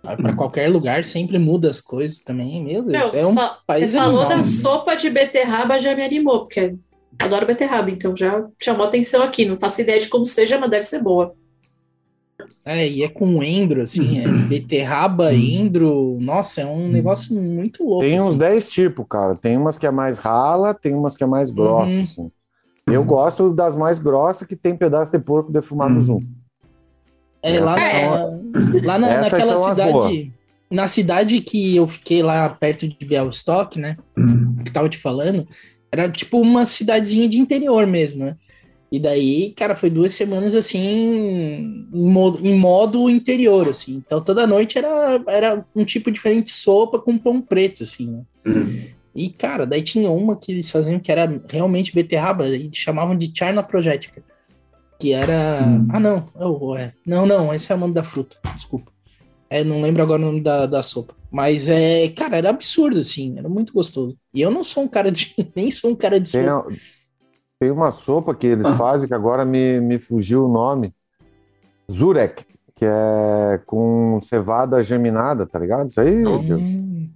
[0.08, 2.64] Vai pra qualquer lugar, sempre muda as coisas também.
[2.64, 4.44] Meu Deus, Não, é um fa- país você falou animal, da né?
[4.44, 6.76] sopa de beterraba, já me animou, porque
[7.20, 9.46] adoro beterraba, então já chamou atenção aqui.
[9.46, 11.36] Não faço ideia de como seja, mas deve ser boa.
[12.66, 16.18] É, e é com endro, assim, é beterraba, endro.
[16.20, 18.04] Nossa, é um negócio muito louco.
[18.04, 18.38] Tem uns assim.
[18.38, 19.36] 10 tipos, cara.
[19.36, 22.04] Tem umas que é mais rala, tem umas que é mais grossa, Uhum.
[22.04, 22.32] assim.
[22.88, 26.06] Eu gosto das mais grossas que tem pedaço de porco defumado Uhum.
[26.06, 26.28] junto.
[27.56, 28.10] É, lá, É.
[28.10, 28.20] na,
[28.84, 30.34] lá na- naquela cidade.
[30.70, 33.96] Na cidade que eu fiquei lá perto de Białystok, né?
[34.18, 34.58] Hum.
[34.66, 35.48] Que tava te falando,
[35.92, 38.36] era tipo uma cidadezinha de interior mesmo, né?
[38.92, 44.02] E daí, cara, foi duas semanas assim, em modo, em modo interior, assim.
[44.06, 48.22] Então toda noite era, era um tipo diferente de sopa com pão preto, assim, né?
[48.46, 48.82] Hum.
[49.16, 53.32] E, cara, daí tinha uma que eles faziam que era realmente beterraba, e chamavam de
[53.34, 54.22] charna projética.
[55.00, 55.64] Que era.
[55.66, 55.88] Hum.
[55.92, 56.30] Ah, não.
[56.36, 56.94] Oh, é.
[57.06, 58.38] Não, não, esse é o nome da fruta.
[58.56, 58.92] Desculpa.
[59.50, 61.14] É, não lembro agora o nome da, da sopa.
[61.32, 64.18] Mas é, cara, era absurdo, assim, era muito gostoso.
[64.34, 65.34] E eu não sou um cara de.
[65.56, 66.74] Nem sou um cara de Tem, sopa.
[67.60, 70.94] tem uma sopa que eles fazem que agora me, me fugiu o nome.
[71.92, 72.44] Zurek,
[72.76, 75.88] que é com cevada geminada, tá ligado?
[75.90, 77.10] Isso aí, Hum,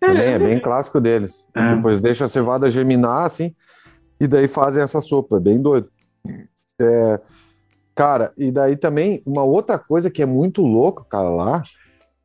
[0.00, 1.46] também é bem clássico deles.
[1.54, 1.74] É.
[1.74, 3.54] Depois deixa a cevada germinar, assim,
[4.20, 5.88] e daí fazem essa sopa, é bem doido.
[6.80, 7.20] É,
[7.94, 11.62] cara, e daí também, uma outra coisa que é muito louca, cara, lá,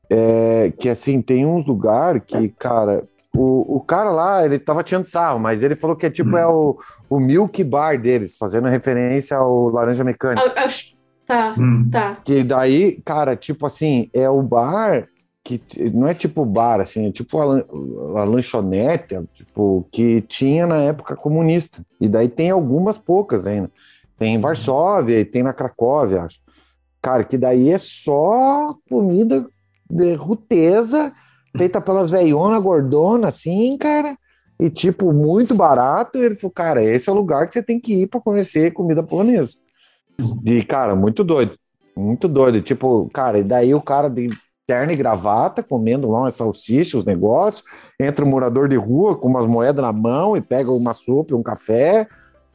[0.10, 3.04] é que, assim, tem uns lugares que, cara,
[3.36, 6.48] o, o cara lá, ele tava tirando sarro, mas ele falou que é tipo, é
[6.48, 6.78] o,
[7.10, 10.52] o Milk Bar deles, fazendo referência ao Laranja Mecânica.
[10.56, 10.68] Ah, ah,
[11.30, 11.88] Tá, Hum.
[11.92, 12.18] tá.
[12.26, 15.08] Que daí, cara, tipo assim, é o bar
[15.44, 15.62] que
[15.94, 17.64] não é tipo bar, assim, é tipo a,
[18.20, 21.86] a lanchonete, é, tipo, que tinha na época comunista.
[22.02, 23.70] E daí tem algumas poucas ainda.
[24.20, 26.40] Tem em Varsóvia e tem na Cracóvia, acho.
[27.02, 29.48] Cara, que daí é só comida
[29.90, 31.14] de ruteza,
[31.58, 34.18] feita pelas velhonas gordonas, assim, cara.
[34.60, 36.18] E, tipo, muito barato.
[36.18, 38.74] E ele falou, cara, esse é o lugar que você tem que ir para conhecer
[38.74, 39.54] comida polonesa.
[40.44, 41.56] De, cara, muito doido.
[41.96, 42.62] Muito doido.
[42.62, 44.30] Tipo, cara, e daí o cara de
[44.68, 47.64] terno e gravata, comendo lá umas salsichas, os negócios,
[48.00, 51.36] entra um morador de rua com umas moedas na mão e pega uma sopa e
[51.36, 52.08] um café.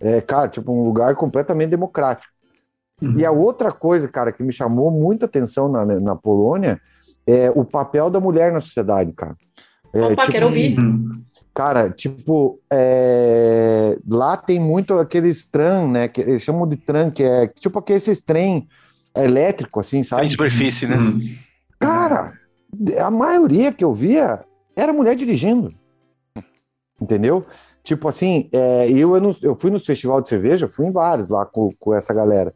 [0.05, 2.31] É, cara, tipo, um lugar completamente democrático.
[3.01, 3.17] Uhum.
[3.17, 6.79] E a outra coisa, cara, que me chamou muita atenção na, na Polônia
[7.27, 9.35] é o papel da mulher na sociedade, cara.
[9.95, 10.79] É, Opa, tipo quero ouvir.
[10.79, 11.23] Hum.
[11.55, 16.07] Cara, tipo, é, lá tem muito aqueles tram, né?
[16.09, 18.69] Que eles chamam de tram, que é tipo aqueles trem
[19.17, 20.29] elétrico, assim, em sabe?
[20.29, 20.97] superfície, né?
[20.97, 21.37] Hum.
[21.79, 22.35] Cara,
[23.01, 24.45] a maioria que eu via
[24.77, 25.73] era mulher dirigindo.
[27.01, 27.45] Entendeu?
[27.85, 31.29] Tipo assim, é, eu, eu, não- eu fui nos festival de cerveja, fui em vários
[31.29, 32.53] lá com, com essa galera.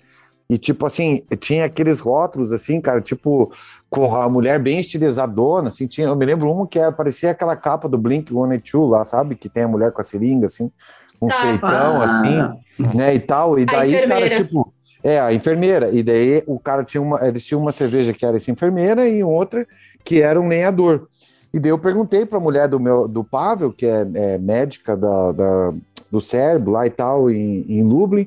[0.51, 3.53] E, tipo assim, tinha aqueles rótulos, assim, cara, tipo,
[3.91, 7.55] com a mulher bem estilizadona, assim, tinha, eu me lembro uma que era, parecia aquela
[7.55, 9.37] capa do Blink-182 lá, sabe?
[9.37, 10.73] Que tem a mulher com a seringa, assim,
[11.21, 11.41] com um Tá.
[11.43, 12.57] peitão, assim, Ah,
[12.95, 14.37] né, e tal, e daí, cara, enfermeira.
[14.37, 18.25] tipo, é, a enfermeira, e daí o cara tinha uma, eles tinham uma cerveja que
[18.25, 19.67] era essa enfermeira e outra
[20.05, 21.09] que era um lenhador.
[21.53, 25.33] E daí eu perguntei pra mulher do meu, do Pavel, que é, é médica da,
[25.33, 25.73] da-
[26.11, 28.27] do cérebro lá e tal, em, em Lublin,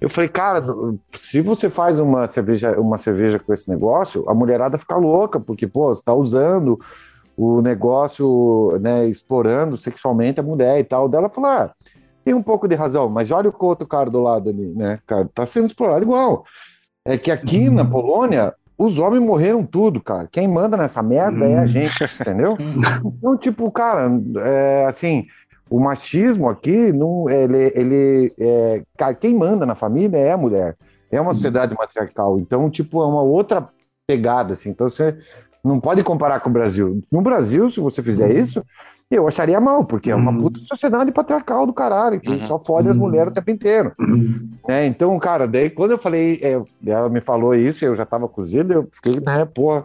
[0.00, 0.64] eu falei, cara,
[1.14, 5.66] se você faz uma cerveja, uma cerveja com esse negócio, a mulherada fica louca, porque,
[5.66, 6.78] pô, você tá usando
[7.36, 11.08] o negócio, né, explorando sexualmente a mulher e tal.
[11.08, 11.70] Daí ela falou, ah,
[12.24, 15.28] tem um pouco de razão, mas olha o outro cara do lado ali, né, cara,
[15.32, 16.44] tá sendo explorado igual.
[17.04, 18.52] É que aqui na Polônia,
[18.84, 20.28] os homens morreram tudo, cara.
[20.30, 21.66] Quem manda nessa merda é a Hum.
[21.66, 22.56] gente, entendeu?
[23.04, 25.26] Então, tipo, cara, é, assim,
[25.70, 30.76] o machismo aqui, não, ele, ele é, cara, quem manda na família é a mulher.
[31.10, 32.38] É uma sociedade matriarcal.
[32.38, 33.68] Então, tipo, é uma outra
[34.06, 34.70] pegada, assim.
[34.70, 35.16] Então, você
[35.62, 37.02] não pode comparar com o Brasil.
[37.10, 38.64] No Brasil, se você fizer isso,
[39.14, 40.42] eu acharia mal, porque é uma Uhum.
[40.42, 42.40] puta sociedade patriarcal do caralho, que Uhum.
[42.40, 43.02] só fode as Uhum.
[43.02, 43.92] mulheres o tempo inteiro.
[44.68, 48.28] É, então, cara, daí quando eu falei, é, ela me falou isso, eu já tava
[48.28, 49.82] cozido, eu fiquei, né, pô,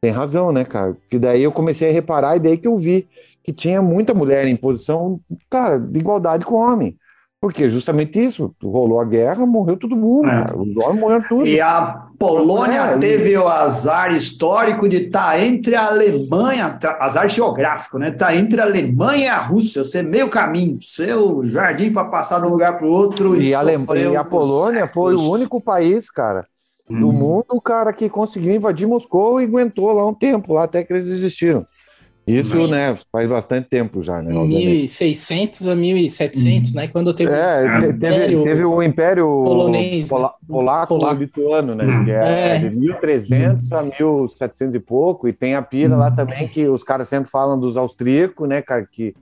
[0.00, 0.96] tem razão, né, cara?
[1.10, 3.06] Que daí eu comecei a reparar e daí que eu vi
[3.44, 6.96] que tinha muita mulher em posição, cara, de igualdade com homem.
[7.42, 10.44] Porque justamente isso, rolou a guerra, morreu todo mundo, É.
[10.56, 11.44] Os homens morreram tudo.
[11.44, 16.96] E a Polônia É, e- teve o azar histórico de estar entre a Alemanha, tá-
[17.00, 18.12] azar geográfico, né?
[18.12, 22.46] Tá entre a Alemanha e a Rússia, você meio caminho, seu jardim para passar de
[22.46, 23.34] um lugar para o outro.
[23.34, 26.44] E a, Ale- sofreu e a Polônia foi o único país, cara,
[26.88, 27.12] do Hum.
[27.12, 31.06] mundo, cara, que conseguiu invadir Moscou e aguentou lá um tempo, lá até que eles
[31.06, 31.66] desistiram.
[32.24, 32.70] Isso, Sim.
[32.70, 34.32] né, faz bastante tempo já, né?
[34.32, 34.68] obviamente.
[34.68, 36.86] 1600 a 1700, né?
[36.86, 40.46] Quando teve É, te- teve, Império teve o Império polonês, pola- né?
[40.48, 41.20] polaco Polaco.
[41.20, 41.84] lituano, né?
[41.84, 42.04] Hum.
[42.04, 42.58] Que é, É.
[42.58, 47.08] de 1300 a 1700 e pouco, e tem a pira lá também que os caras
[47.08, 49.14] sempre falam dos austríacos, né, cara, que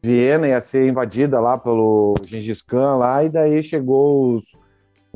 [0.00, 4.44] Viena ia ser invadida lá pelo Gengis Khan lá, e daí chegou os,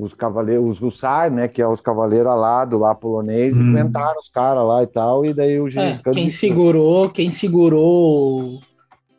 [0.03, 3.71] os cavaleiros, os Hussar, né, que é os cavaleiros alados lá polonês, Hum.
[3.71, 6.13] aguentaram os caras lá e tal, e daí o É, Gengis Khan...
[6.13, 8.61] quem segurou, quem segurou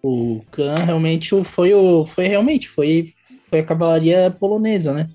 [0.04, 3.14] o, o Khan realmente o- foi o foi realmente foi
[3.50, 5.10] foi a cavalaria polonesa, né?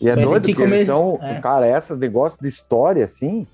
[0.00, 1.40] E é Foi doido que que eles come- são, é.
[1.40, 3.46] cara, esses negócios de história, assim.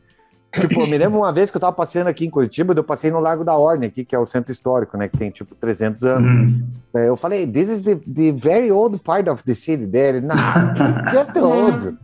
[0.53, 3.11] Tipo, eu me lembro uma vez que eu tava passeando aqui em Curitiba, eu passei
[3.11, 6.03] no Largo da Ordem aqui, que é o centro histórico, né, que tem tipo 300
[6.05, 6.31] anos.
[6.31, 6.67] Hum.
[6.93, 10.21] Daí Eu falei, this is the, the very old part of the city there.
[10.21, 11.99] Nah, it's just old.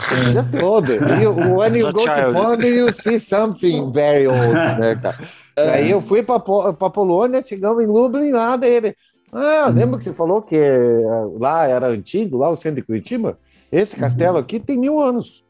[0.00, 0.88] It's just old.
[0.88, 2.32] You, when you go to.
[2.32, 5.18] Poland, you see something very old, né, cara?
[5.54, 8.96] Daí eu fui pra, pra Polônia, chegamos em Lublin lá, daí ele...
[9.32, 11.02] Ah, lembra que você falou que eh,
[11.38, 13.38] lá era antigo, lá o centro de Curitiba?
[13.70, 15.44] Esse castelo aqui tem mil anos.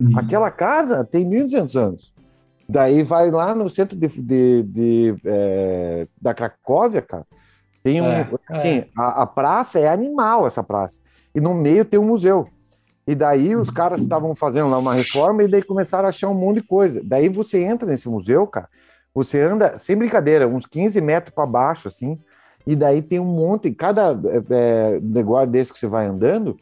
[0.00, 0.18] Uhum.
[0.18, 2.12] Aquela casa tem 1.200 anos.
[2.68, 7.26] Daí vai lá no centro de, de- de, é, da Cracóvia, cara.
[7.82, 8.06] Tem um.
[8.06, 11.00] É, assim, A, a praça é animal, essa praça.
[11.34, 12.46] E no meio tem um museu.
[13.06, 16.34] E daí os caras estavam fazendo lá uma reforma e daí começaram a achar um
[16.34, 17.00] monte de coisa.
[17.02, 18.68] Daí você entra nesse museu, cara,
[19.14, 22.20] você anda, sem brincadeira, uns 15 metros para baixo, assim,
[22.66, 26.54] e daí tem um monte, cada é, é, negócio desse que você vai andando,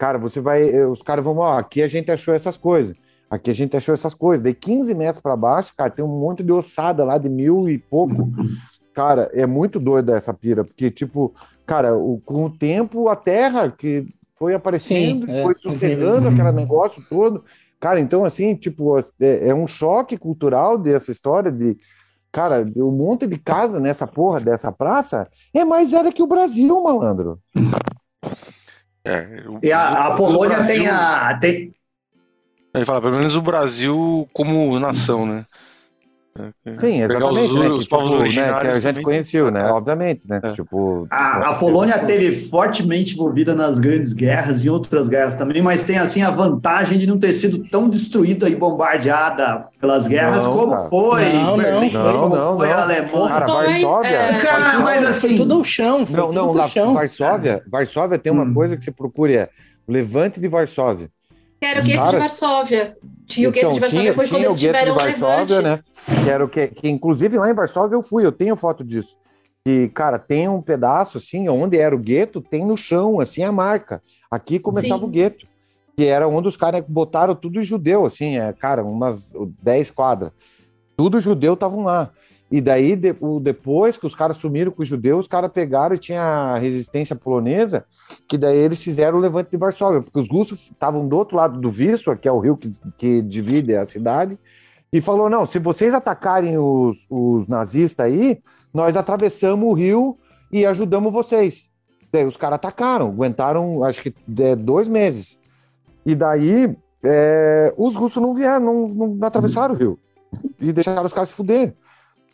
[0.00, 2.96] cara, você vai, eh, os caras vão, ó, aqui a gente achou essas coisas,
[3.28, 4.42] aqui a gente achou essas coisas.
[4.42, 7.76] Daí 15 metros para baixo, cara, tem um monte de ossada lá de mil e
[7.78, 8.30] pouco.
[8.94, 11.34] Cara, é muito doida essa pira, porque, tipo,
[11.66, 14.06] cara, o- com o tempo, a terra que
[14.38, 16.28] foi aparecendo, Sim, é, foi soterrando sim.
[16.28, 17.44] aquele negócio todo.
[17.78, 21.76] Cara, então, assim, tipo, é, é um choque cultural dessa história de.
[22.32, 26.82] Cara, um monte de casa nessa porra dessa praça é mais velha que o Brasil,
[26.82, 27.38] malandro.
[29.04, 31.38] É, o- E a, a Polônia Brasil- tem a.
[31.38, 31.72] Tem,
[32.74, 35.46] Ele fala, pelo menos o Brasil como nação, né?
[36.76, 37.40] Sim, exatamente.
[37.52, 39.02] os- né, os que, povos tipo, né, que a gente também.
[39.02, 39.68] conheceu, né?
[39.68, 39.72] É.
[39.72, 40.40] Obviamente, né?
[40.42, 40.52] É.
[40.52, 41.06] Tipo.
[41.10, 45.98] a, a Polônia teve fortemente envolvida nas grandes guerras e outras guerras também, mas tem
[45.98, 50.72] assim a vantagem de não ter sido tão destruída e bombardeada pelas guerras Não, como
[50.72, 50.88] cara.
[50.88, 52.74] foi Não, Berlim, não, como não, foi não.
[52.78, 53.28] a Alemanha.
[53.28, 54.08] Cara, Foi, Varsóvia.
[54.08, 54.40] é.
[54.40, 55.36] Cara, Varsóvia- mas Foi assim.
[55.36, 56.94] tudo ao chão, foi Não, tudo não, lá, chão.
[56.94, 58.54] Varsóvia, Varsóvia tem uma Hum.
[58.54, 59.48] coisa que você procura, é
[59.86, 61.10] o Levante de Varsóvia.
[61.60, 62.96] Que era o gueto de Varsóvia.
[63.26, 65.80] Tinha o gueto Então, de Varsóvia, foi quando o eles tiveram um Varsóvia, né?
[65.90, 66.24] Sim.
[66.24, 69.16] Que era o que, que, inclusive, lá em Varsóvia eu fui, eu tenho foto disso.
[69.66, 73.52] E, cara, tem um pedaço, assim, onde era o gueto, tem no chão, assim, a
[73.52, 74.02] marca.
[74.30, 75.06] Aqui começava Sim.
[75.06, 75.46] o gueto.
[75.96, 79.30] Que era onde os caras botaram tudo judeu, assim, é, cara, umas
[79.62, 80.32] 10 quadras.
[80.96, 82.10] Tudo judeu estavam lá.
[82.50, 85.94] E daí, de- o- depois que os caras sumiram com os judeus, os caras pegaram
[85.94, 87.84] e tinha a resistência polonesa,
[88.28, 91.60] que daí eles fizeram o levante de Varsóvia, porque os russos estavam do outro lado
[91.60, 94.36] do Vístula, que é o rio que, que divide a cidade,
[94.92, 98.40] e falou: não, se vocês atacarem os, os nazistas aí,
[98.74, 100.18] nós atravessamos o rio
[100.50, 101.70] e ajudamos vocês.
[102.12, 105.38] Daí os caras atacaram, aguentaram, acho que é, dois meses.
[106.04, 109.98] E daí é, os russos não vieram, não, não atravessaram o rio.
[110.60, 111.74] E deixaram os caras se fuder.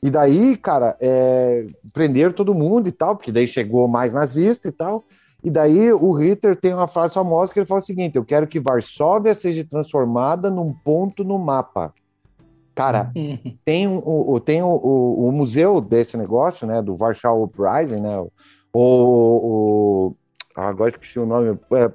[0.02, 4.72] E daí, cara, é, prenderam todo mundo e tal, porque daí chegou mais nazista e
[4.72, 5.04] tal.
[5.42, 8.46] E daí o Hitler tem uma frase famosa que ele fala o seguinte: eu quero
[8.46, 11.94] que Varsóvia seja transformada num ponto no mapa.
[12.74, 13.10] Cara,
[13.64, 18.30] tem, o, tem o, o, o museu desse negócio, né, do Warsaw Uprising, né, o,
[18.78, 20.16] o,
[20.54, 21.90] ah, agora esqueci o nome, é,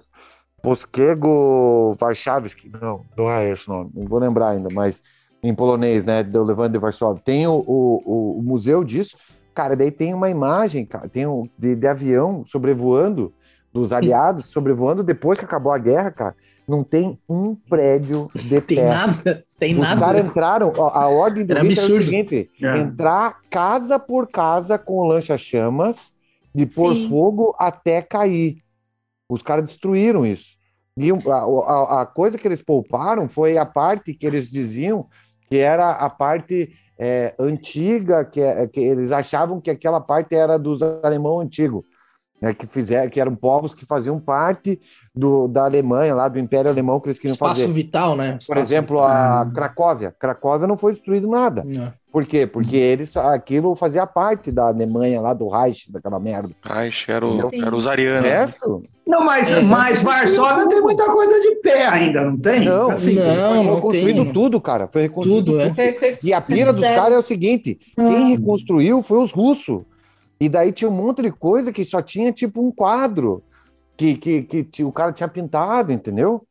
[0.62, 5.04] Poskiego Warszawski, não, não é esse o nome, não vou lembrar ainda, mas
[5.43, 9.17] em polonês, né, do Levante de Varsóvia, tem o, o, o- o museu disso,
[9.54, 13.34] cara, daí tem uma imagem, cara, tem um, de, de avião sobrevoando,
[13.73, 16.36] dos aliados sobrevoando depois que acabou a guerra, cara,
[16.67, 18.89] não tem um prédio de Tem pé.
[18.89, 19.99] nada, tem Os nada.
[19.99, 22.77] caras entraram, ó, a ordem do Era Hitler é seguinte: É.
[22.77, 26.13] entrar casa por casa com lancha-chamas,
[26.54, 27.10] de pôr Sim.
[27.10, 28.58] fogo até cair.
[29.30, 30.56] Os caras destruíram isso.
[30.97, 35.08] E a, a- a coisa que eles pouparam foi a parte que eles diziam
[35.52, 40.58] que era a parte é, antiga, que, é- que eles achavam que aquela parte era
[40.58, 41.86] dos alemão antigo.
[42.42, 44.80] Né, que fizeram, que eram povos que faziam parte
[45.14, 47.72] do, da Alemanha, lá do Império Alemão, que eles queriam Espaço fazer.
[47.72, 48.32] vital, né?
[48.32, 49.04] Por Espaço exemplo, Hum.
[49.04, 50.16] a Cracóvia.
[50.18, 51.64] Cracóvia não foi destruído nada.
[51.64, 51.94] Não.
[52.12, 52.45] Por quê?
[52.45, 56.50] Porque eles, aquilo fazia parte da Alemanha, lá do Reich, daquela merda.
[56.62, 57.62] Ai, era, o, Sim.
[57.65, 58.30] era os O arianos.
[58.30, 58.84] resto?
[59.08, 59.62] Não, mas, É.
[59.62, 62.65] mas Varsóvia tem muita coisa de pé ainda, não tem?
[62.65, 63.63] Não, assim, não.
[63.63, 64.34] foi reconstruído tem.
[64.34, 64.88] tudo, cara.
[64.91, 65.69] Foi reconstruído Tudo, é.
[65.69, 65.76] tudo.
[66.00, 69.84] Foi- E a pira dos caras é o seguinte: quem reconstruiu foi os russos.
[70.39, 73.41] E daí tinha um monte de coisa que só tinha tipo um quadro
[73.95, 76.41] que, que, que ti- o cara tinha pintado, entendeu?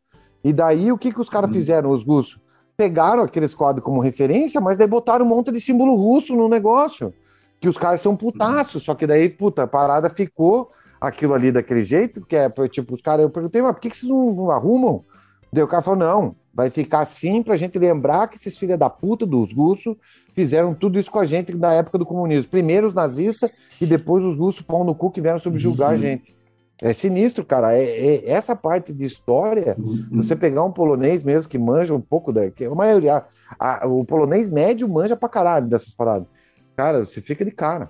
[0.43, 2.39] E daí o que, que os caras fizeram, os russos?
[2.81, 7.13] Pegaram aqueles quadros como referência, mas daí botaram um monte de símbolo russo no negócio.
[7.61, 11.83] Que os caras são putaços, só que daí, puta, a parada ficou aquilo ali daquele
[11.83, 14.51] jeito, que é tipo, os caras, eu perguntei, mas por que, que vocês não, não
[14.51, 15.05] arrumam?
[15.53, 18.89] Daí o cara falou, não, vai ficar assim pra gente lembrar que esses filha da
[18.89, 19.95] puta dos russos
[20.35, 22.51] fizeram tudo isso com a gente na época do comunismo.
[22.51, 26.35] Primeiro os nazistas e depois os russos pão no cu que vieram subjugar a gente.
[26.83, 27.77] É sinistro, cara.
[27.77, 32.01] É, é- essa parte de história, se você pegar um polonês mesmo que manja um
[32.01, 32.51] pouco da.
[32.51, 33.25] Que a maioria.
[33.59, 36.27] a- o polonês médio manja pra caralho dessas paradas.
[36.77, 37.89] Cara, você fica de cara.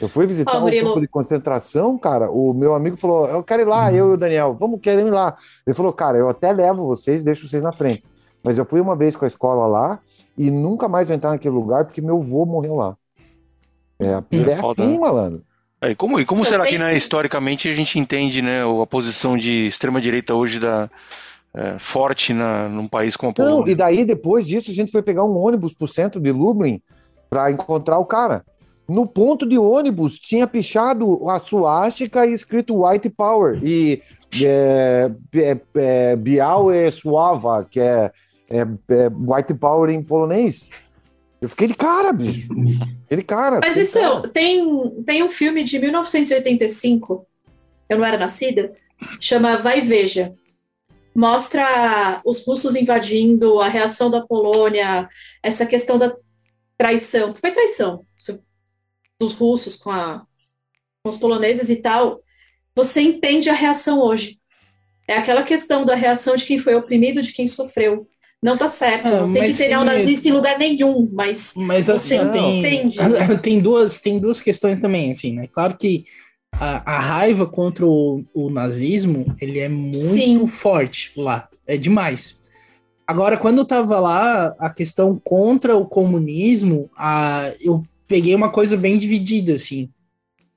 [0.00, 2.30] Eu fui visitar Ó, um campo de concentração, cara.
[2.30, 5.10] O meu amigo falou: Eu quero ir lá, eu e o Daniel, vamos querer ir
[5.10, 5.36] lá.
[5.66, 8.02] Ele falou: Cara, eu até levo vocês, deixo vocês na frente.
[8.42, 10.00] Mas eu fui uma vez com a escola lá
[10.36, 12.96] e nunca mais vou entrar naquele lugar porque meu avô morreu lá.
[14.00, 15.38] É, é Foda, assim, né?
[15.82, 15.92] Malandro.
[15.92, 19.66] E como, e como será que, né, historicamente, a gente entende né, a posição de
[19.66, 20.88] extrema-direita hoje da,
[21.54, 23.60] é, forte na, num país como a Polônia?
[23.60, 26.80] Não, e daí, depois disso, a gente foi pegar um ônibus pro centro de Lublin
[27.28, 28.44] para encontrar o cara.
[28.88, 33.58] No ponto de ônibus tinha pichado a suástica e escrito White Power.
[33.62, 34.02] E
[34.42, 38.10] é, é, é, Bial é Suava, que é,
[38.50, 40.68] é, é White Power em polonês.
[41.42, 42.48] Eu fiquei de cara, bicho.
[43.04, 43.58] Aquele cara.
[43.60, 44.28] Mas isso cara.
[44.28, 47.26] Tem, tem um filme de 1985,
[47.88, 48.72] eu não era nascida,
[49.20, 50.34] chama Vai Veja.
[51.14, 55.08] Mostra os russos invadindo, a reação da Polônia,
[55.42, 56.16] essa questão da
[56.78, 57.34] traição.
[57.34, 58.06] Foi traição
[59.20, 60.24] dos russos com, a,
[61.02, 62.22] com os poloneses e tal.
[62.74, 64.38] Você entende a reação hoje.
[65.06, 68.06] É aquela questão da reação de quem foi oprimido, de quem sofreu.
[68.42, 72.18] Não tá certo, ah, não tem que ser neonazista em lugar nenhum, mas, mas assim,
[72.18, 72.98] você tem, entende.
[73.40, 75.46] Tem duas, tem duas questões também, assim, né?
[75.46, 76.06] Claro que
[76.52, 80.46] a, a raiva contra o, o, nazismo, ele é muito Sim.
[80.48, 82.40] forte lá, é demais.
[83.06, 88.76] Agora, quando eu tava lá, a questão contra o comunismo, a, eu peguei uma coisa
[88.76, 89.88] bem dividida, assim.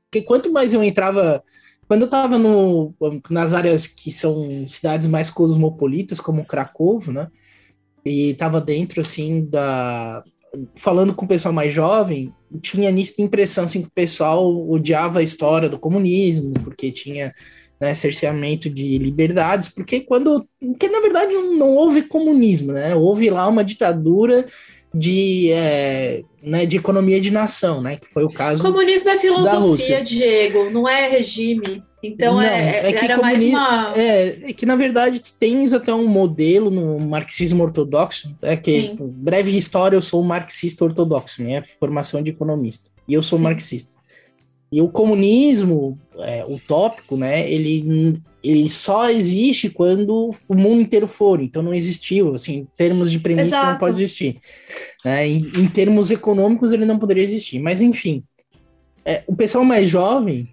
[0.09, 1.43] Porque quanto mais eu entrava
[1.87, 2.93] quando eu tava no,
[3.29, 7.29] nas áreas que são cidades mais cosmopolitas, como Cracovo, né?
[8.05, 10.23] E estava dentro assim da
[10.75, 12.31] falando com o pessoal mais jovem,
[12.61, 17.33] tinha nítida impressão assim que o pessoal odiava a história do comunismo, porque tinha
[17.79, 20.47] né, cerceamento de liberdades, porque quando
[20.79, 22.95] que na verdade não, não houve comunismo, né?
[22.95, 24.45] Houve lá uma ditadura
[24.93, 27.97] de, é, né, de economia de nação, né?
[27.97, 28.63] Que foi o caso.
[28.63, 31.83] Comunismo é filosofia, Diego, não é regime.
[32.07, 33.93] Então não, é, é que era mais uma.
[33.95, 38.81] É, é, que na verdade tu tens até um modelo no marxismo ortodoxo, é que
[38.81, 38.97] Sim.
[38.99, 42.89] breve história, eu sou um marxista ortodoxo, minha formação de economista.
[43.07, 43.43] E eu sou Sim.
[43.43, 43.95] marxista.
[44.71, 47.49] E o comunismo é, utópico, né?
[47.49, 51.39] Ele, ele só existe quando o mundo inteiro for.
[51.41, 53.71] Então não existiu, assim, em termos de premissa Exato.
[53.71, 54.37] não pode existir.
[55.03, 55.27] Né?
[55.27, 57.59] Em, em, termos econômicos ele não poderia existir.
[57.59, 58.23] Mas enfim,
[59.05, 60.49] é, o pessoal mais jovem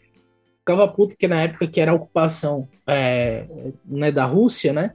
[0.62, 3.44] ficava puto porque na época que era a ocupação é,
[3.84, 4.92] né, da Rússia, né?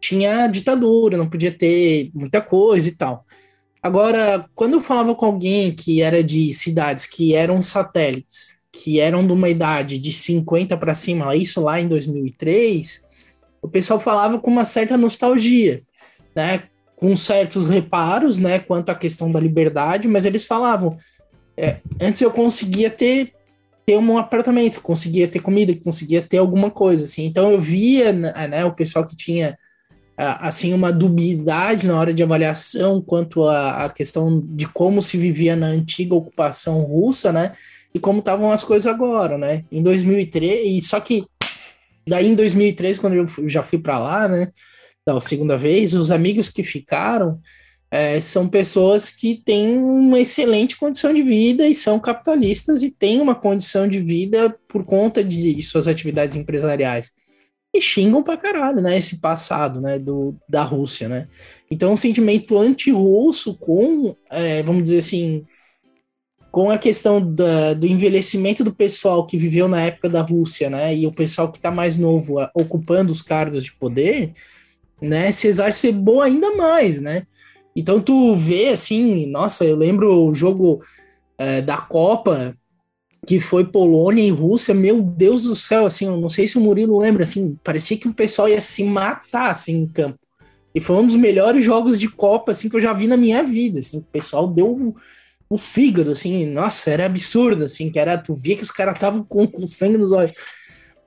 [0.00, 3.24] Tinha ditadura, não podia ter muita coisa e tal.
[3.82, 9.26] Agora, quando eu falava com alguém que era de cidades que eram satélites, que eram
[9.26, 13.04] de uma idade de 50 para cima, isso lá em 2003,
[13.60, 15.82] o pessoal falava com uma certa nostalgia,
[16.34, 16.62] né?
[16.96, 18.58] Com certos reparos, né?
[18.58, 20.98] Quanto à questão da liberdade, mas eles falavam:
[21.56, 23.34] é, antes eu conseguia ter
[23.90, 27.24] ter um apartamento, conseguia ter comida, conseguia ter alguma coisa, assim.
[27.24, 29.58] Então eu via, né o pessoal que tinha
[30.16, 35.66] assim uma dubiedade na hora de avaliação quanto à, questão de como se vivia na
[35.66, 37.54] antiga ocupação russa, né?
[37.92, 39.64] E como estavam as coisas agora, né?
[39.72, 41.24] Em 2003, e só que
[42.06, 44.52] daí em 2003 quando eu já fui para lá, né?
[45.04, 47.40] Da segunda vez, os amigos que ficaram
[47.90, 53.20] é, são pessoas que têm uma excelente condição de vida e são capitalistas e têm
[53.20, 57.10] uma condição de vida por conta de suas atividades empresariais.
[57.74, 58.96] E xingam pra caralho, né?
[58.96, 59.98] Esse passado, né?
[59.98, 61.26] Do, da Rússia, né?
[61.70, 65.44] Então, um sentimento anti-russo com, é, vamos dizer assim,
[66.50, 70.96] com a questão da, do envelhecimento do pessoal que viveu na época da Rússia, né?
[70.96, 74.32] E o pessoal que está mais novo ocupando os cargos de poder,
[75.00, 75.32] né?
[75.32, 77.24] Se exacerbou ainda mais, né?
[77.74, 80.82] Então tu vê assim, nossa, eu lembro o jogo
[81.38, 82.56] é, da Copa
[83.26, 86.60] que foi Polônia e Rússia, meu Deus do céu, assim, eu não sei se o
[86.60, 90.18] Murilo lembra, assim, parecia que o pessoal ia se matar, assim, em campo.
[90.74, 93.42] E foi um dos melhores jogos de Copa, assim, que eu já vi na minha
[93.42, 94.94] vida, assim, o pessoal deu
[95.48, 99.22] o, fígado, assim, nossa, era absurdo, assim, que era, tu via que os caras estavam
[99.22, 100.32] com sangue nos olhos.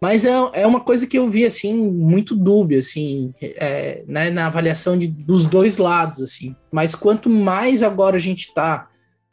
[0.03, 4.47] Mas é, é uma coisa que eu vi, assim, muito dúbia, assim, é, né, na
[4.47, 6.53] avaliação de, dos dois lados, assim.
[6.69, 8.89] Mas quanto mais agora a gente tá,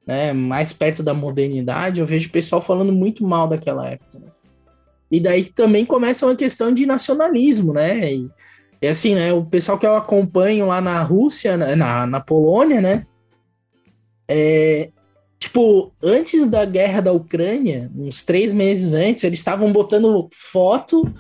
[0.06, 4.20] né, mais perto da modernidade, eu vejo o pessoal falando muito mal daquela época.
[4.20, 4.28] Né?
[5.10, 8.14] E daí também começa uma questão de nacionalismo, né?
[8.14, 8.30] E,
[8.80, 13.04] e assim, né, o pessoal que eu acompanho lá na Rússia, na, na Polônia, né,
[14.28, 14.90] é,
[15.41, 21.11] Tipo, antes da guerra da Ucrânia, uns três meses antes, eles estavam botando foto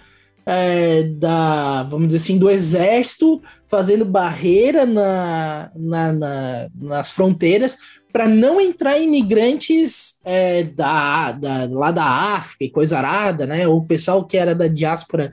[0.44, 7.78] é, da, vamos dizer assim, do exército fazendo barreira na, na, na nas fronteiras
[8.12, 13.66] para não entrar imigrantes é, da, da, lá da África e coisa arada, né?
[13.68, 15.32] O pessoal que era da diáspora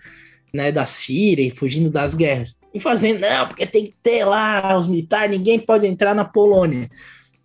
[0.54, 2.60] né, da Síria, fugindo das guerras.
[2.74, 6.90] E fazendo, não, porque tem que ter lá os militares, ninguém pode entrar na Polônia.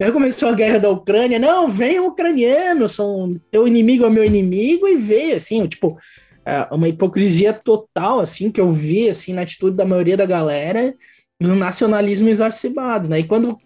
[0.02, 4.88] Aí começou a guerra da Ucrânia, não, vem ucraniano, são teu inimigo é meu inimigo,
[4.88, 5.98] e veio, assim, tipo,
[6.44, 10.94] é, uma hipocrisia total, assim, que eu vi, assim, na atitude da maioria da galera,
[11.40, 13.20] e um nacionalismo exacerbado, né?
[13.20, 13.56] E quando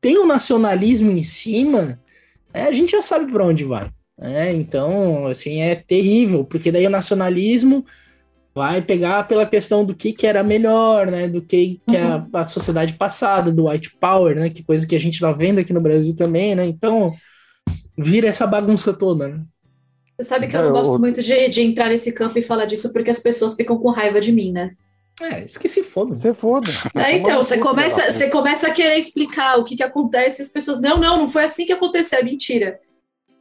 [0.00, 1.98] tem o um nacionalismo em cima,
[2.52, 3.90] é, a gente já sabe para onde vai.
[4.18, 4.52] Né?
[4.52, 7.84] Então, assim, é terrível, porque daí o nacionalismo
[8.54, 11.28] vai pegar pela questão do que, que era melhor, né?
[11.28, 14.50] Do que, que é a, a, sociedade passada, do white power, né?
[14.50, 16.66] Que coisa que a gente tá vendo aqui no Brasil também, né?
[16.66, 17.14] Então,
[17.96, 19.40] vira essa bagunça toda, né?
[20.18, 22.92] Você sabe que eu não gosto muito de, de entrar nesse campo e falar disso
[22.92, 24.72] porque as pessoas ficam com raiva de mim, né?
[25.20, 26.14] É, esqueci foda.
[26.14, 26.68] Você foda.
[26.96, 30.50] É, então, você começa, você começa a querer explicar o que, que acontece e as
[30.50, 32.78] pessoas, não, não, não foi assim que aconteceu, é mentira.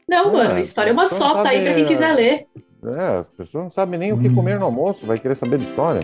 [0.07, 2.47] Não, é, mano, a história é uma só, tá aí pra quem quiser ler.
[2.83, 5.65] É, as pessoas não sabem nem o que comer no almoço, vai querer saber de
[5.65, 6.01] história.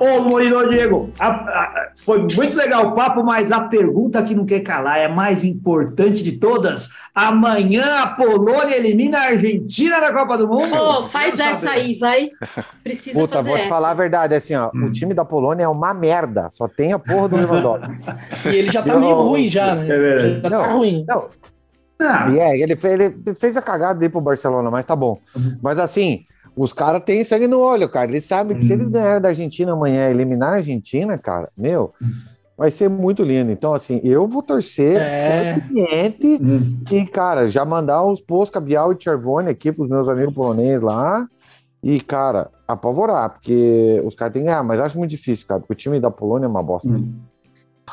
[0.00, 4.46] Ô, Murilo Diego, a, a, foi muito legal o papo, mas a pergunta que não
[4.46, 6.90] quer calar é a mais importante de todas.
[7.14, 10.74] Amanhã a Polônia elimina a Argentina na Copa do Mundo?
[10.74, 11.80] Ô, faz essa saber.
[11.80, 12.30] aí, vai.
[12.84, 13.68] Precisa Puta, fazer vou te essa.
[13.68, 14.84] falar a verdade, assim, ó, hum.
[14.84, 17.94] o time da Polônia é uma merda, só tem a porra do Lewandowski.
[18.46, 19.88] e ele já tá meio ruim já, né?
[19.88, 21.04] É já tá não, ruim.
[21.08, 21.28] Não.
[22.00, 22.32] Ah.
[22.32, 25.18] É, ele, fez, ele fez a cagada aí pro Barcelona, mas tá bom.
[25.34, 25.58] Uhum.
[25.60, 26.24] Mas assim,
[26.58, 28.10] os caras têm sangue no olho, cara.
[28.10, 28.92] Eles sabem que se eles uhum.
[28.92, 31.94] ganharem da Argentina amanhã, eliminar a Argentina, cara, meu,
[32.56, 33.52] vai ser muito lindo.
[33.52, 35.60] Então, assim, eu vou torcer é.
[35.60, 36.80] cliente uhum.
[36.84, 41.26] que, cara, já mandar os Posca, Bial e Chervone aqui pros meus amigos poloneses lá.
[41.80, 45.74] E, cara, apavorar, porque os caras têm que ganhar, mas acho muito difícil, cara, porque
[45.74, 46.90] o time da Polônia é uma bosta.
[46.90, 47.14] Uhum.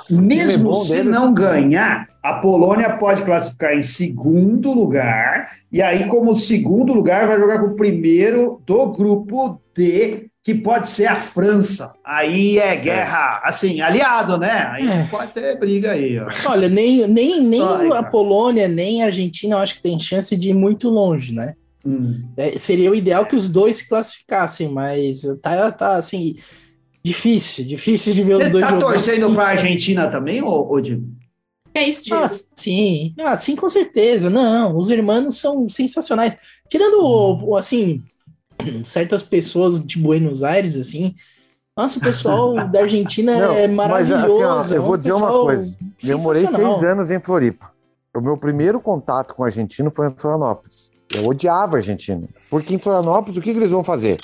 [0.10, 1.10] Mesmo se dele.
[1.10, 7.40] não ganhar, a Polônia pode classificar em segundo lugar, e aí, como segundo lugar, vai
[7.40, 11.94] jogar com o primeiro do grupo D, que pode ser a França.
[12.06, 14.70] Aí é guerra, assim, aliado, né?
[14.72, 15.08] Aí é.
[15.10, 16.20] pode ter briga aí.
[16.20, 16.28] Ó.
[16.48, 17.62] Olha, nem, nem, nem
[17.94, 21.56] a Polônia, nem a Argentina, eu acho que tem chance de ir muito longe, né?
[21.86, 22.24] Hum.
[22.38, 26.36] É, seria o ideal que os dois se classificassem, mas tá, tá assim
[27.06, 30.82] Difícil, difícil de ver Você os dois tá torcendo para a Argentina também, ou, ou
[30.82, 31.00] de...
[31.72, 32.24] É isso, Diego?
[32.24, 33.14] Ah, sim.
[33.20, 34.28] Ah, sim, com certeza.
[34.28, 36.36] Não, os irmãos são sensacionais.
[36.68, 37.56] Tirando, hum.
[37.56, 38.02] assim,
[38.84, 41.14] certas pessoas de Buenos Aires, assim,
[41.78, 44.40] nossa, o pessoal da Argentina Não, é maravilhoso.
[44.42, 45.78] Mas, assim, ó, eu vou dizer uma coisa.
[46.04, 47.72] Eu morei seis anos em Floripa.
[48.16, 50.90] O meu primeiro contato com o argentino foi em Florianópolis.
[51.14, 52.28] Eu odiava a Argentina.
[52.50, 54.18] Porque em Florianópolis, o que, que eles vão fazer?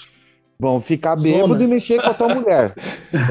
[0.61, 2.75] Vão ficar bêbados e mexer com a tua mulher.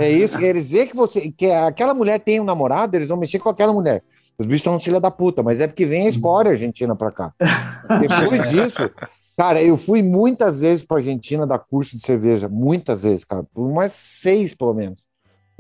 [0.01, 0.37] É isso.
[0.41, 3.73] Eles veem que você que aquela mulher tem um namorado, eles vão mexer com aquela
[3.73, 4.03] mulher.
[4.37, 7.33] Os bichos são filha da puta, mas é porque vem a escória argentina pra cá.
[8.01, 8.91] Depois disso,
[9.37, 12.49] cara, eu fui muitas vezes pra Argentina dar curso de cerveja.
[12.49, 13.45] Muitas vezes, cara.
[13.55, 15.07] Por umas seis, pelo menos.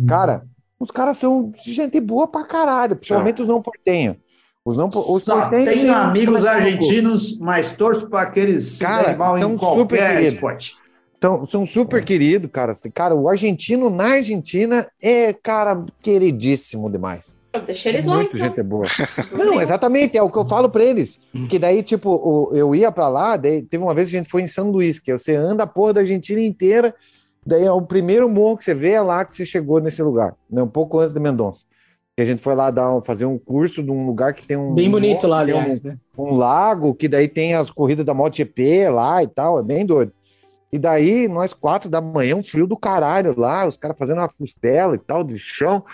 [0.09, 0.43] Cara,
[0.77, 4.17] os caras são gente boa pra caralho, principalmente os não portenhos.
[4.65, 10.81] Os não, os Só tenho amigos argentinos, mas torço para aqueles cara, são super queridos.
[11.21, 12.75] Então, são super queridos, cara.
[12.95, 17.31] Cara, o argentino na Argentina é, cara, queridíssimo demais.
[17.67, 18.49] Deixa eles lá, Muito então.
[18.49, 18.87] gente boa.
[19.31, 21.21] Não, exatamente, é o que eu falo pra eles.
[21.51, 24.41] Que daí, tipo, eu ia pra lá, daí teve uma vez que a gente foi
[24.41, 26.95] em São Luís, que você anda a porra da Argentina inteira,
[27.45, 30.35] daí é o primeiro morro que você vê é lá que você chegou nesse lugar,
[30.51, 31.65] né, um pouco antes de Mendonça.
[32.17, 34.73] Que a gente foi lá dar, fazer um curso de um lugar que tem um...
[34.73, 35.99] Bem bonito morro, lá, aliás, um, né?
[36.17, 40.13] Um lago, que daí tem as corridas da MotoGP lá e tal, é bem doido.
[40.73, 44.29] E daí, nós quatro da manhã, um frio do caralho lá, os caras fazendo uma
[44.29, 45.85] costela e tal, de chão.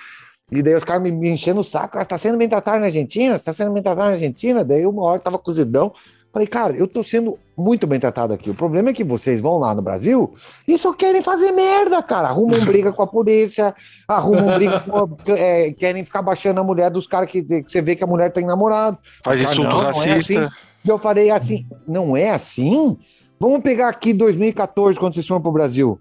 [0.51, 2.79] E daí os caras me, me enchendo o saco, ah, você tá sendo bem tratado
[2.79, 3.37] na Argentina?
[3.37, 4.65] Você tá sendo bem tratado na Argentina?
[4.65, 5.93] Daí uma hora tava cozidão.
[6.37, 8.51] Falei, cara, eu tô sendo muito bem tratado aqui.
[8.51, 10.35] O problema é que vocês vão lá no Brasil
[10.69, 12.29] e só querem fazer merda, cara.
[12.29, 13.75] Arrumam briga com a polícia,
[14.07, 15.17] arrumam briga com.
[15.33, 18.31] É, querem ficar baixando a mulher dos caras que, que, você vê que a mulher
[18.31, 18.99] tem namorado.
[19.25, 20.11] Faz isso não, racista.
[20.11, 20.49] É assim.
[20.85, 22.99] E eu falei assim, não é assim?
[23.39, 26.01] Vamos pegar aqui 2014, quando vocês foram para o Brasil.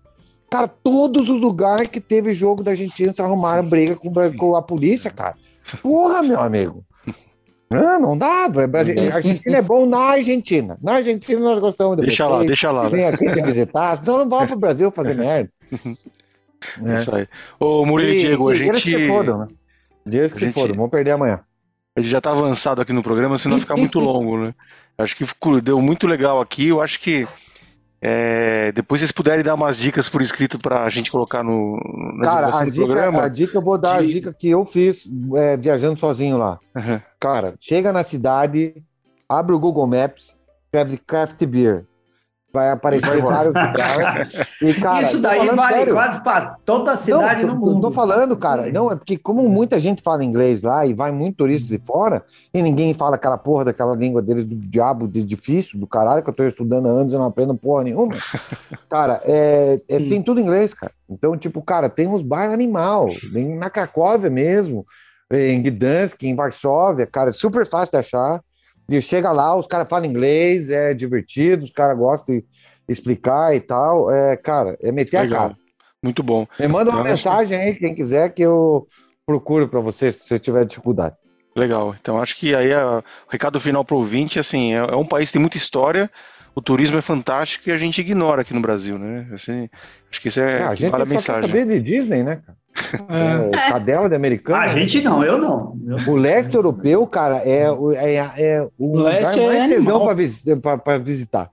[0.50, 4.62] Cara, todos os lugares que teve jogo da Argentina se arrumaram briga com, com a
[4.62, 5.36] polícia, cara.
[5.82, 6.84] Porra, meu amigo.
[7.70, 8.46] Não, não dá.
[8.46, 10.78] A Argentina é bom na Argentina.
[10.82, 12.88] Na Argentina nós gostamos de Deixa vocês, lá, deixa lá.
[12.88, 14.00] Vem aqui te visitar.
[14.02, 15.50] Então não vamos para o Brasil fazer merda.
[16.84, 16.96] É.
[16.96, 17.28] Isso aí.
[17.60, 18.72] Ô, Murilo e Diego, a gente.
[18.72, 19.48] Dias que se fodam, né?
[20.06, 21.42] Dias que se fodam, vamos perder amanhã.
[21.96, 24.54] A gente já tá avançado aqui no programa, senão ficar muito longo, né?
[24.98, 25.26] Acho que
[25.62, 26.68] deu muito legal aqui.
[26.68, 27.28] Eu acho que
[28.02, 31.78] é, depois vocês puderem dar umas dicas por escrito para a gente colocar no
[32.24, 33.24] Cara, a dica, programa.
[33.24, 34.06] A dica eu vou dar de...
[34.06, 36.60] a dica que eu fiz é, viajando sozinho lá.
[36.76, 37.02] Uhum.
[37.20, 38.76] Cara, chega na cidade,
[39.28, 40.36] abre o Google Maps,
[40.66, 41.86] escreve craft beer.
[42.56, 44.34] Vai aparecer vários lugares.
[44.62, 45.94] E, cara, Isso daí falando vale sério.
[45.94, 47.82] quase para toda a cidade não, no tô- mundo.
[47.82, 48.72] Tô falando, cara.
[48.72, 52.24] Não, é porque como muita gente fala inglês lá e vai muito turista de fora,
[52.54, 56.30] e ninguém fala aquela porra daquela língua deles do diabo, de difícil, do caralho, que
[56.30, 58.16] eu tô estudando há anos e não aprendo porra nenhuma.
[58.90, 60.92] Cara, é, é- tem tudo inglês, cara.
[61.10, 64.86] Então, tipo, cara, tem uns bar animal, tem na Cracóvia mesmo,
[65.32, 68.42] em Gdansk, em Varsóvia, cara, é super fácil de achar.
[68.90, 72.44] E chega lá, os caras falam inglês, é divertido, os caras gostam de
[72.88, 74.12] explicar e tal.
[74.12, 75.42] É, cara, é meter a Legal.
[75.42, 75.56] cara.
[76.04, 76.46] Muito bom.
[76.60, 78.88] Me manda uma Eu acho que- mensagem aí, quem quiser, que eu
[79.26, 81.16] procuro para você se você tiver dificuldade.
[81.56, 81.96] Legal.
[82.00, 85.30] Então acho que aí a- o recado final pro ouvinte, assim, é, é um país
[85.30, 86.12] que tem muita história,
[86.56, 89.28] o turismo é fantástico e a gente ignora aqui no Brasil, né?
[89.34, 89.70] Assim,
[90.10, 91.42] acho que isso é, É, a gente vale a só quer mensagem.
[91.48, 92.58] saber de Disney, né, cara?
[93.10, 93.50] É.
[93.58, 94.58] É, cadela de americano.
[94.60, 95.78] A gente não, eu não.
[96.08, 99.96] O leste europeu, cara, é, o- é, é o O leste lugar é mais tesão
[99.96, 100.80] animal.
[100.80, 101.50] para visitar.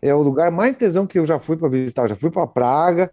[0.00, 2.02] É o lugar mais tesão que eu já fui para visitar.
[2.02, 3.10] Eu já fui para Praga,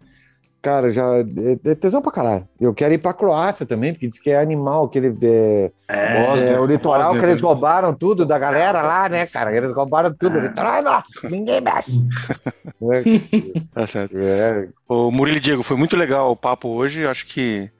[0.60, 2.48] cara, já é, é tesão pra caralho.
[2.60, 6.52] Eu quero ir pra Croácia também, porque diz que é animal, aquele é, É, Bósnia,
[6.52, 9.54] é, o litoral Bósnia que eles roubaram tudo da galera lá, né, cara?
[9.54, 10.38] Eles roubaram tudo.
[10.38, 11.92] O litoral é nosso, ninguém mexe.
[13.74, 14.16] Tá certo.
[14.16, 17.06] É, Ô, Murilo e Diego, foi muito legal o papo hoje.
[17.06, 17.70] Acho que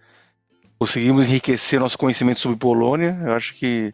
[0.78, 3.18] conseguimos enriquecer nosso conhecimento sobre Polônia.
[3.24, 3.92] Eu acho que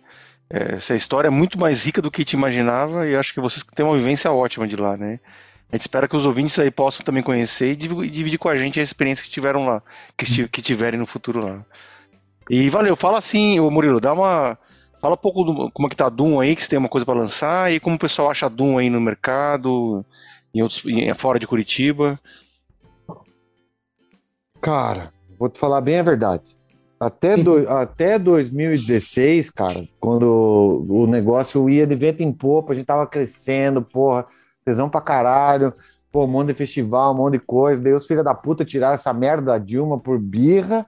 [0.51, 3.63] é, essa história é muito mais rica do que gente imaginava e acho que vocês
[3.63, 5.19] têm uma vivência ótima de lá, né?
[5.71, 8.57] A gente espera que os ouvintes aí possam também conhecer e div- dividir com a
[8.57, 9.83] gente a experiência que tiveram lá,
[10.17, 11.65] que, que tiverem no futuro lá.
[12.49, 14.57] E valeu, fala assim, ô Murilo, dá uma.
[15.01, 16.89] Fala um pouco do, como é que tá a Doom aí, que você tem uma
[16.89, 20.05] coisa para lançar, e como o pessoal acha a Doom aí no mercado,
[20.55, 22.19] em outros, em- fora de Curitiba.
[24.61, 26.57] Cara, vou te falar bem a verdade.
[26.99, 32.87] Até, do- até 2016, cara, quando o negócio ia de vento em popa, a gente
[32.87, 34.27] tava crescendo, porra,
[34.67, 35.73] tesão pra caralho,
[36.11, 37.81] pô, um monte de festival, um monte de coisa.
[37.81, 40.85] Daí os filhos da puta tiraram essa merda da Dilma por birra.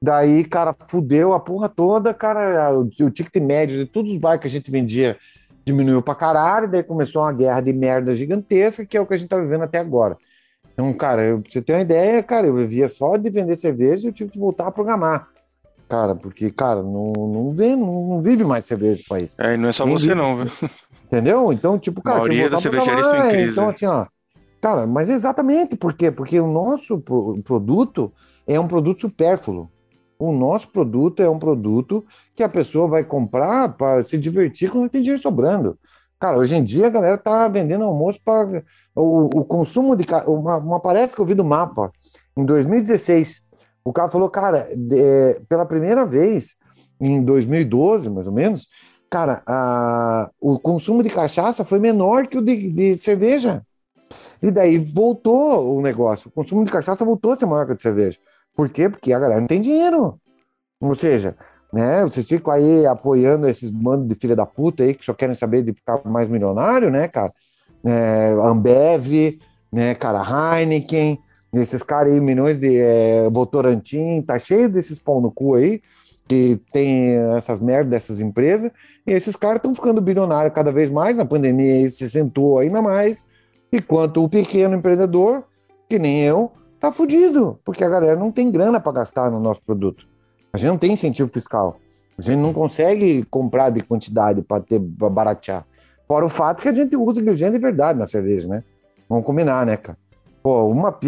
[0.00, 2.70] Daí, cara, fudeu a porra toda, cara.
[2.78, 5.16] O, o ticket médio de todos os bairros que a gente vendia
[5.64, 6.70] diminuiu pra caralho.
[6.70, 9.62] Daí começou uma guerra de merda gigantesca, que é o que a gente tá vivendo
[9.64, 10.16] até agora.
[10.74, 14.06] Então, cara, eu, pra você ter uma ideia, cara, eu vivia só de vender cerveja
[14.06, 15.28] e eu tive que voltar a programar.
[15.88, 19.36] Cara, porque, cara, não, não, vê, não, não vive mais cerveja no país.
[19.38, 20.46] É, e não é só você vive- não, viu?
[21.12, 21.52] Entendeu?
[21.52, 24.06] Então, tipo, cara, A maioria das cervejarias estão em crise, Então, assim, ó.
[24.62, 26.10] Cara, mas exatamente por quê?
[26.10, 28.10] Porque o nosso pro- produto
[28.46, 29.68] é um produto supérfluo.
[30.18, 32.02] O nosso produto é um produto
[32.34, 35.76] que a pessoa vai comprar para se divertir quando tem dinheiro sobrando.
[36.18, 38.62] Cara, hoje em dia a galera tá vendendo almoço para
[38.94, 41.90] o, o consumo de uma, uma parece que eu vi do mapa
[42.36, 43.42] em 2016.
[43.84, 46.54] O cara falou, cara, de- pela primeira vez
[47.00, 48.68] em 2012, mais ou menos,
[49.12, 53.62] cara, a- o consumo de cachaça foi menor que o de, de cerveja.
[54.42, 56.28] E daí voltou o negócio.
[56.28, 58.18] O consumo de cachaça voltou a ser maior que o de cerveja.
[58.56, 58.88] Por quê?
[58.88, 60.18] Porque a galera não tem dinheiro.
[60.80, 61.36] Ou seja,
[61.70, 65.34] né, vocês ficam aí apoiando esses bandos de filha da puta aí que só querem
[65.34, 67.34] saber de ficar mais milionário, né, cara?
[67.84, 69.38] É, Ambev,
[69.70, 71.18] né, cara, Heineken,
[71.52, 75.82] esses caras aí, milhões de é, Votorantim, tá cheio desses pau no cu aí,
[76.26, 78.72] que tem essas merdas dessas empresas,
[79.06, 82.80] e esses caras estão ficando bilionários cada vez mais, na pandemia aí se sentou ainda
[82.80, 83.28] mais,
[83.72, 85.44] enquanto o pequeno empreendedor,
[85.88, 89.62] que nem eu, tá fudido, porque a galera não tem grana para gastar no nosso
[89.62, 90.06] produto.
[90.52, 91.76] A gente não tem incentivo fiscal.
[92.18, 95.64] A gente não consegue comprar de quantidade para ter pra baratear.
[96.06, 98.62] Fora o fato que a gente usa ingrediente de verdade na cerveja, né?
[99.08, 99.96] Vamos combinar, né, cara?
[100.42, 100.98] Pô, uma,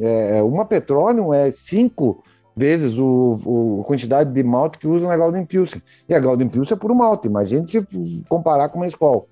[0.00, 2.22] é, uma petróleo é cinco
[2.56, 5.82] vezes o, o- a quantidade de malte que usa na Golden Pilsen.
[6.08, 7.26] E a Golden Pilsen é puro malte.
[7.28, 7.84] Imagina se
[8.28, 9.22] comparar com uma escola.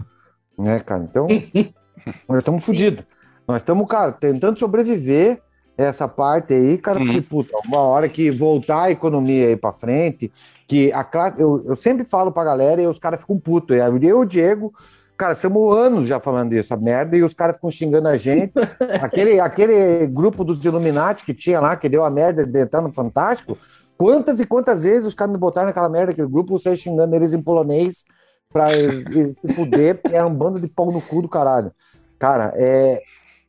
[0.58, 1.02] Né, cara?
[1.08, 1.26] Então,
[2.28, 3.04] nós estamos fodidos.
[3.48, 5.40] Nós estamos, cara, tentando sobreviver
[5.76, 7.06] essa parte aí, cara, Uhum.
[7.06, 10.32] porque, puta, uma hora que voltar a economia aí pra frente,
[10.68, 13.76] que a classe, eu, eu sempre falo pra galera e os caras ficam putos.
[13.76, 14.72] Eu e o Diego,
[15.16, 18.52] cara, somos anos já falando disso, a merda, e os caras ficam xingando a gente.
[19.00, 22.92] aquele, aquele grupo dos Illuminati que tinha lá, que deu a merda de entrar no
[22.92, 23.56] Fantástico,
[23.96, 27.32] quantas e quantas vezes os caras me botaram naquela merda, aquele grupo, você xingando eles
[27.32, 28.04] em polonês
[28.52, 31.72] pra se fuder, porque era um bando de pau no cu do caralho.
[32.18, 33.02] Cara, é.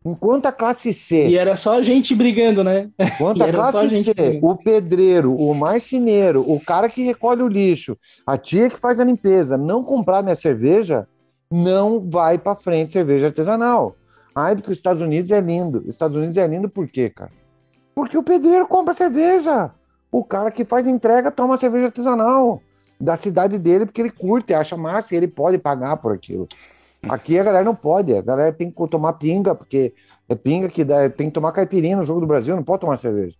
[0.03, 2.89] Enquanto a classe C E era só a gente brigando, né?
[2.99, 4.51] Enquanto a classe C, mesmo.
[4.51, 9.03] o pedreiro, o marceneiro, o cara que recolhe o lixo, a tia que faz a
[9.03, 11.07] limpeza, não comprar minha cerveja,
[11.51, 13.95] não vai para frente cerveja artesanal.
[14.35, 15.79] Ai, porque os Estados Unidos é lindo.
[15.79, 17.31] Os Estados Unidos é lindo por quê, cara?
[17.93, 19.71] Porque o pedreiro compra cerveja.
[20.11, 22.61] O cara que faz entrega toma cerveja artesanal
[22.99, 26.47] da cidade dele porque ele curte, acha massa e ele pode pagar por aquilo.
[27.07, 29.93] Aqui a galera não pode, a galera tem que tomar pinga, porque
[30.27, 32.97] é pinga que dá, tem que tomar caipirinha no jogo do Brasil, não pode tomar
[32.97, 33.35] cerveja.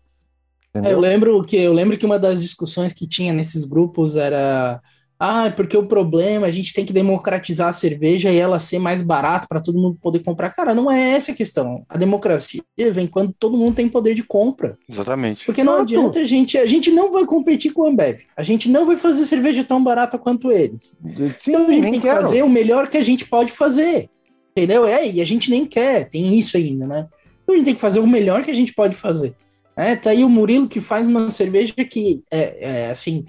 [0.74, 4.82] É, eu lembro que eu lembro que uma das discussões que tinha nesses grupos era
[5.20, 9.02] ah, porque o problema, a gente tem que democratizar a cerveja e ela ser mais
[9.02, 10.50] barata para todo mundo poder comprar.
[10.50, 11.86] Cara, não é essa a questão.
[11.88, 12.62] A democracia
[12.92, 14.78] vem quando todo mundo tem poder de compra.
[14.90, 15.46] Exatamente.
[15.46, 18.24] Porque não adianta a gente, a gente não vai competir com a Ambev.
[18.36, 20.98] A gente não vai fazer cerveja tão barata quanto eles.
[21.38, 22.22] Sim, então a gente tem que quero.
[22.22, 24.10] fazer o melhor que a gente pode fazer.
[24.52, 24.86] Entendeu?
[24.86, 27.08] É, e a gente nem quer, tem isso ainda, né?
[27.44, 29.34] Então a gente tem que fazer o melhor que a gente pode fazer.
[29.78, 33.26] É, tá aí o Murilo que faz uma cerveja que é, é assim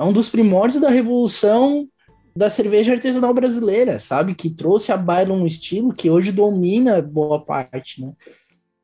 [0.00, 1.86] é um dos primórdios da revolução
[2.34, 4.34] da cerveja artesanal brasileira, sabe?
[4.34, 8.12] Que trouxe a baila um estilo que hoje domina boa parte, né?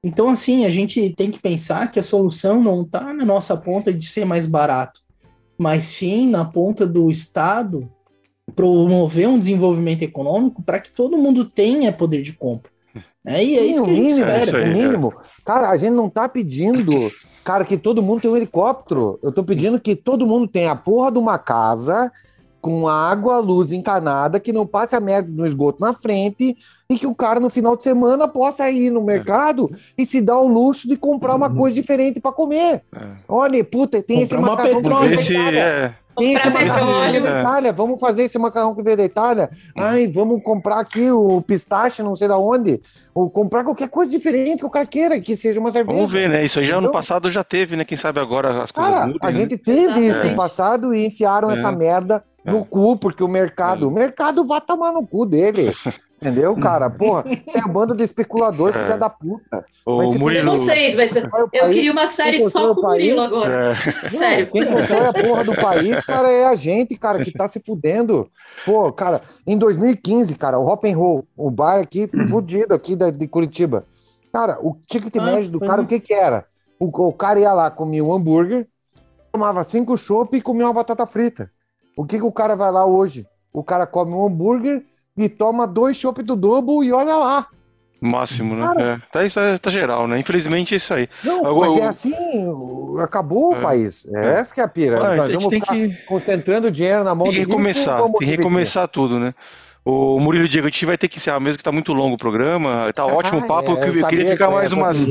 [0.04, 3.94] Então, assim, a gente tem que pensar que a solução não está na nossa ponta
[3.94, 5.00] de ser mais barato,
[5.56, 7.90] mas sim na ponta do Estado
[8.54, 12.70] promover um desenvolvimento econômico para que todo mundo tenha poder de compra.
[13.24, 14.60] É, e é sim, isso que a gente mínimo, espera.
[14.60, 15.14] É o mínimo.
[15.46, 17.10] Cara, a gente não está pedindo
[17.46, 19.20] Cara, que todo mundo tem um helicóptero.
[19.22, 22.10] Eu tô pedindo que todo mundo tenha a porra de uma casa
[22.60, 26.56] com água, luz encanada, que não passe a merda no esgoto na frente
[26.90, 30.40] e que o cara no final de semana possa ir no mercado e se dar
[30.40, 31.54] o luxo de comprar uma uhum.
[31.54, 32.82] coisa diferente para comer.
[32.92, 33.06] É.
[33.28, 35.14] Olha, puta, tem esse macarrão petróleo.
[35.14, 35.94] Esse, é.
[36.16, 39.50] Tem esse macarrão da Itália, vamos fazer esse macarrão que veio da Itália.
[39.76, 42.80] Ai, vamos comprar aqui o pistache, não sei da onde.
[43.14, 45.96] Ou comprar qualquer coisa diferente que o cara queira, que seja uma cerveja.
[45.96, 46.44] Vamos ver, né?
[46.44, 47.84] Isso aí já ano passado já teve, né?
[47.84, 49.32] Quem sabe agora as coisas cara, mudem, A né?
[49.32, 50.10] gente teve Exatamente.
[50.10, 51.54] isso no passado e enfiaram é.
[51.54, 52.64] essa merda no é.
[52.64, 53.88] cu, porque o mercado, é.
[53.88, 55.70] o mercado vai tomar no cu dele.
[56.20, 56.88] Entendeu, cara?
[56.88, 58.72] Porra, você é a banda de especulador, é.
[58.72, 59.64] filha da puta.
[59.84, 60.50] O Murilo...
[60.52, 63.72] vocês, mas eu queria uma série só com o Murilo agora.
[63.72, 63.74] É.
[64.08, 64.50] Sério.
[64.50, 68.30] Quem constrói a porra do país, cara, é a gente, cara, que tá se fudendo.
[68.64, 73.28] Pô, cara, em 2015, cara, o Hop and Roll, o bar aqui, fudido aqui de
[73.28, 73.84] Curitiba.
[74.32, 76.46] Cara, o ticket ah, médio do cara, o que que era?
[76.80, 78.66] O, o cara ia lá, comia um hambúrguer,
[79.30, 81.50] tomava cinco chopp e comia uma batata frita.
[81.94, 83.26] O que que o cara vai lá hoje?
[83.52, 84.82] O cara come um hambúrguer
[85.16, 87.48] e toma dois chopp do Double e olha lá.
[88.00, 88.66] Máximo, né?
[88.78, 90.18] É, tá, isso é, tá geral, né?
[90.18, 91.08] Infelizmente é isso aí.
[91.24, 92.14] Não, Agora, mas é assim,
[93.00, 94.06] acabou é, o país.
[94.14, 94.98] É, é, essa que é a pira.
[95.16, 98.86] Nós a vamos tem que concentrando dinheiro na mão tem que recomeçar, tem que recomeçar
[98.88, 99.34] tudo, né?
[99.82, 102.18] O Murilo Diego, a gente vai ter que encerrar mesmo que tá muito longo o
[102.18, 102.92] programa.
[102.92, 103.78] Tá ah, ótimo o papo.
[103.78, 105.06] É, eu, eu queria ficar mais umas,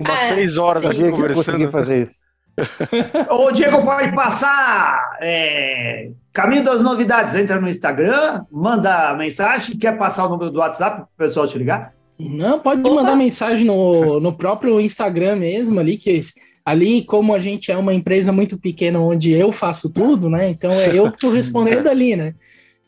[0.00, 1.70] umas três horas aqui conversando.
[1.70, 2.24] Fazer isso.
[3.30, 7.34] Ô, Diego, pode passar é, caminho das novidades.
[7.34, 9.76] Entra no Instagram, manda mensagem.
[9.76, 11.92] Quer passar o número do WhatsApp para o pessoal te ligar?
[12.18, 12.94] Não, pode Opa.
[12.94, 16.20] mandar mensagem no, no próprio Instagram mesmo ali, que
[16.64, 20.48] ali, como a gente é uma empresa muito pequena onde eu faço tudo, né?
[20.48, 22.34] Então é eu que estou respondendo ali, né?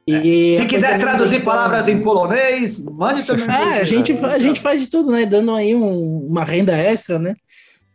[0.07, 3.47] E Se quiser traduzir palavras em polonês, mande também.
[3.47, 5.27] É, a gente, a gente faz de tudo, né?
[5.27, 7.35] Dando aí um, uma renda extra, né?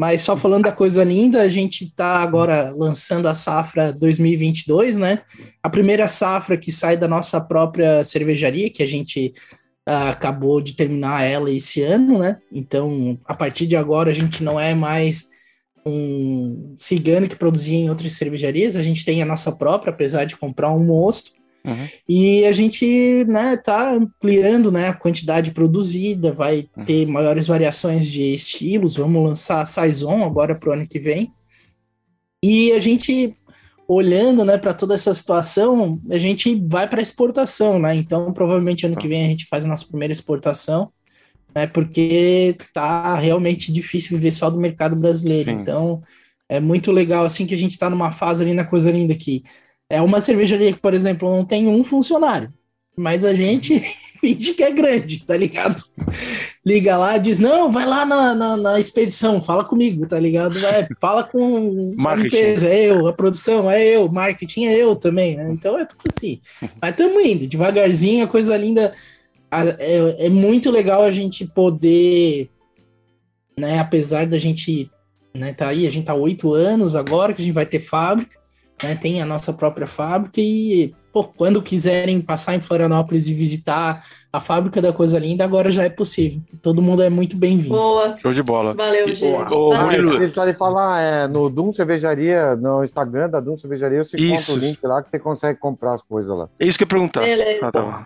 [0.01, 5.21] Mas só falando da coisa linda, a gente está agora lançando a safra 2022, né?
[5.61, 9.31] A primeira safra que sai da nossa própria cervejaria, que a gente
[9.87, 12.39] uh, acabou de terminar ela esse ano, né?
[12.51, 15.29] Então, a partir de agora, a gente não é mais
[15.85, 20.35] um cigano que produzia em outras cervejarias, a gente tem a nossa própria, apesar de
[20.35, 21.31] comprar um mosto.
[21.65, 21.87] Uhum.
[22.09, 26.85] E a gente né, tá ampliando né, a quantidade produzida, vai uhum.
[26.85, 31.31] ter maiores variações de estilos, vamos lançar a Saison agora para o ano que vem.
[32.43, 33.33] E a gente,
[33.87, 37.95] olhando né, para toda essa situação, a gente vai para exportação, né?
[37.95, 40.89] Então, provavelmente ano que vem a gente faz a nossa primeira exportação,
[41.53, 45.51] né, porque tá realmente difícil viver só do mercado brasileiro.
[45.51, 45.57] Sim.
[45.57, 46.01] Então,
[46.49, 49.43] é muito legal assim que a gente está numa fase ali na coisa linda aqui
[49.91, 52.49] é uma cervejaria que, por exemplo, não tem um funcionário,
[52.97, 53.79] mas a gente
[54.19, 55.83] finge que é grande, tá ligado?
[56.65, 60.57] Liga lá, diz: Não, vai lá na, na, na expedição, fala comigo, tá ligado?
[60.65, 65.35] É, fala com a empresa, é eu, a produção, é eu, marketing é eu também,
[65.35, 65.51] né?
[65.51, 66.39] Então é tudo assim.
[66.81, 68.93] Mas estamos indo, devagarzinho, a coisa linda.
[69.79, 72.49] É, é muito legal a gente poder,
[73.59, 74.89] né, apesar da gente
[75.33, 78.37] né, tá aí, a gente tá oito anos agora que a gente vai ter fábrica,
[78.83, 84.03] né, tem a nossa própria fábrica e, pô, quando quiserem passar em Florianópolis e visitar
[84.33, 86.41] a fábrica da Coisa Linda, agora já é possível.
[86.61, 87.75] Todo mundo é muito bem-vindo.
[87.75, 88.17] Boa.
[88.17, 88.73] Show de bola.
[88.73, 89.53] Valeu, Diego.
[89.53, 90.31] Ô, Murilo.
[90.31, 94.57] Só de falar, é, no Dum Cervejaria, no Instagram da Dum Cervejaria, você encontra o
[94.57, 96.47] link lá que você consegue comprar as coisas lá.
[96.57, 97.21] É isso que eu ia perguntar.
[97.21, 97.67] Beleza.
[97.67, 98.05] Ah, tá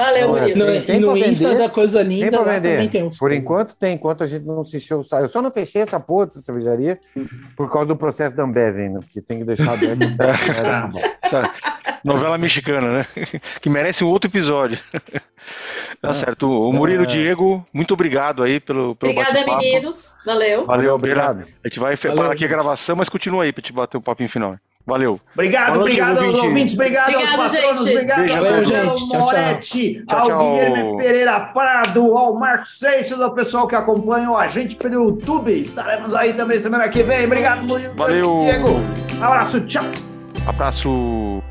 [0.00, 0.64] Valeu, Murilo.
[0.64, 3.18] No, tem, no Insta da Coisa Linda tem também tem uns.
[3.18, 5.04] Por enquanto tem, enquanto a gente não se encheu.
[5.10, 7.00] Eu só não fechei essa porra dessa cervejaria
[7.56, 9.98] por causa do processo da Ambev ainda, porque tem que deixar aberto.
[12.04, 13.06] Novela mexicana, né?
[13.60, 14.78] Que merece um outro episódio.
[16.00, 16.48] Tá certo.
[16.48, 17.06] O Murilo É.
[17.06, 20.14] Diego, muito obrigado aí pelo, pelo Obrigada, meninos.
[20.24, 20.64] Valeu.
[20.64, 21.44] Valeu, Obrigado.
[21.64, 24.00] A gente vai Valeu, parar aqui a gravação, mas continua aí pra te bater o
[24.00, 24.56] papinho final.
[24.88, 25.20] Valeu.
[25.34, 26.46] Obrigado, noite, obrigado aos ouvinte.
[26.46, 27.92] ouvintes, obrigado Obrigado, aos patronos, gente.
[27.92, 29.08] obrigado Beijo, ao valeu, Marcelo gente.
[29.10, 29.20] Tchau, tchau.
[29.20, 30.50] Moretti, Tchau, ao tchau.
[30.50, 35.60] Guilherme Pereira Prado, ao Marcos Seixas, ao pessoal que acompanha a gente pelo YouTube.
[35.60, 37.26] Estaremos aí também semana que vem.
[37.26, 37.92] Obrigado, Murilo.
[37.96, 38.40] Valeu.
[38.44, 38.80] Diego.
[39.20, 39.84] Abraço, tchau.
[40.46, 41.42] Abraço.